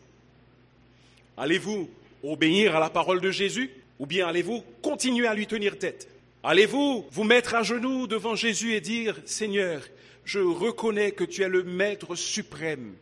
Allez-vous 1.38 1.90
obéir 2.24 2.76
à 2.76 2.80
la 2.80 2.90
parole 2.90 3.22
de 3.22 3.32
Jésus 3.32 3.72
ou 3.98 4.06
bien 4.06 4.28
allez-vous 4.28 4.64
continuer 4.82 5.28
à 5.28 5.34
lui 5.34 5.48
tenir 5.48 5.80
tête? 5.80 6.10
Allez-vous 6.44 7.06
vous 7.10 7.24
mettre 7.24 7.56
à 7.56 7.64
genoux 7.64 8.06
devant 8.06 8.36
Jésus 8.36 8.74
et 8.74 8.82
dire, 8.82 9.18
Seigneur, 9.26 9.82
je 10.26 10.40
reconnais 10.40 11.12
que 11.12 11.24
tu 11.24 11.42
es 11.42 11.50
le 11.50 11.64
Maître 11.64 12.16
suprême 12.16 12.94